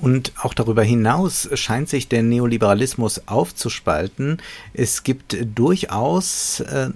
Und 0.00 0.32
auch 0.42 0.54
darüber 0.54 0.82
hinaus 0.82 1.48
scheint 1.54 1.88
sich 1.88 2.08
der 2.08 2.22
Neoliberalismus 2.22 3.28
aufzuspalten. 3.28 4.38
Es 4.72 5.02
gibt 5.02 5.36
durchaus 5.54 6.60
äh, 6.60 6.90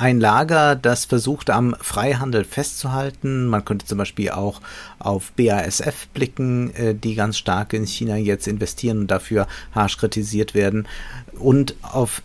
ein 0.00 0.18
Lager, 0.18 0.76
das 0.76 1.04
versucht, 1.04 1.50
am 1.50 1.76
Freihandel 1.80 2.44
festzuhalten. 2.44 3.46
Man 3.46 3.64
könnte 3.64 3.84
zum 3.84 3.98
Beispiel 3.98 4.30
auch 4.30 4.62
auf 4.98 5.32
BASF 5.32 6.08
blicken, 6.14 6.74
äh, 6.74 6.94
die 6.94 7.14
ganz 7.14 7.36
stark 7.36 7.74
in 7.74 7.86
China 7.86 8.16
jetzt 8.16 8.48
investieren 8.48 9.00
und 9.00 9.10
dafür 9.10 9.46
harsch 9.74 9.98
kritisiert 9.98 10.54
werden. 10.54 10.88
Und 11.38 11.74
auf 11.82 12.22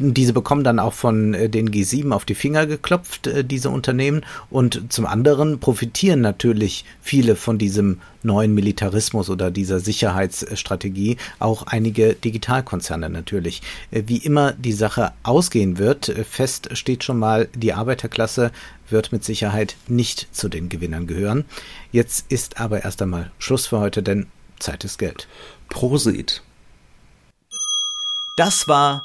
diese 0.00 0.32
bekommen 0.32 0.64
dann 0.64 0.78
auch 0.78 0.94
von 0.94 1.34
äh, 1.34 1.48
den 1.48 1.70
G7 1.70 2.12
auf 2.12 2.24
die 2.24 2.34
Finger 2.34 2.66
geklopft, 2.66 3.26
äh, 3.26 3.44
diese 3.44 3.68
Unternehmen. 3.70 4.24
Und 4.48 4.92
zum 4.92 5.06
anderen 5.06 5.60
profitieren 5.60 6.22
natürlich 6.22 6.84
viele 7.02 7.36
von 7.36 7.58
diesem 7.58 8.00
neuen 8.22 8.54
Militarismus 8.54 9.28
oder 9.28 9.50
dieser 9.50 9.78
Sicherheitsstrategie, 9.78 11.18
auch 11.38 11.66
einige 11.66 12.14
Digitalkonzerne 12.14 13.10
natürlich. 13.10 13.60
Äh, 13.90 14.04
wie 14.06 14.16
immer 14.16 14.52
die 14.52 14.72
Sache 14.72 15.12
ausgehen 15.22 15.76
wird, 15.78 16.12
fest 16.28 16.70
steht 16.72 17.04
schon 17.04 17.18
mal, 17.18 17.48
die 17.54 17.74
Arbeiterklasse 17.74 18.52
wird 18.88 19.12
mit 19.12 19.22
Sicherheit 19.22 19.76
nicht 19.86 20.34
zu 20.34 20.48
den 20.48 20.68
Gewinnern 20.70 21.06
gehören. 21.06 21.44
Jetzt 21.92 22.24
ist 22.30 22.58
aber 22.58 22.84
erst 22.84 23.02
einmal 23.02 23.30
Schluss 23.38 23.66
für 23.66 23.78
heute, 23.78 24.02
denn 24.02 24.26
Zeit 24.58 24.82
ist 24.84 24.98
Geld. 24.98 25.28
Prosit. 25.68 26.42
Das 28.36 28.66
war 28.66 29.04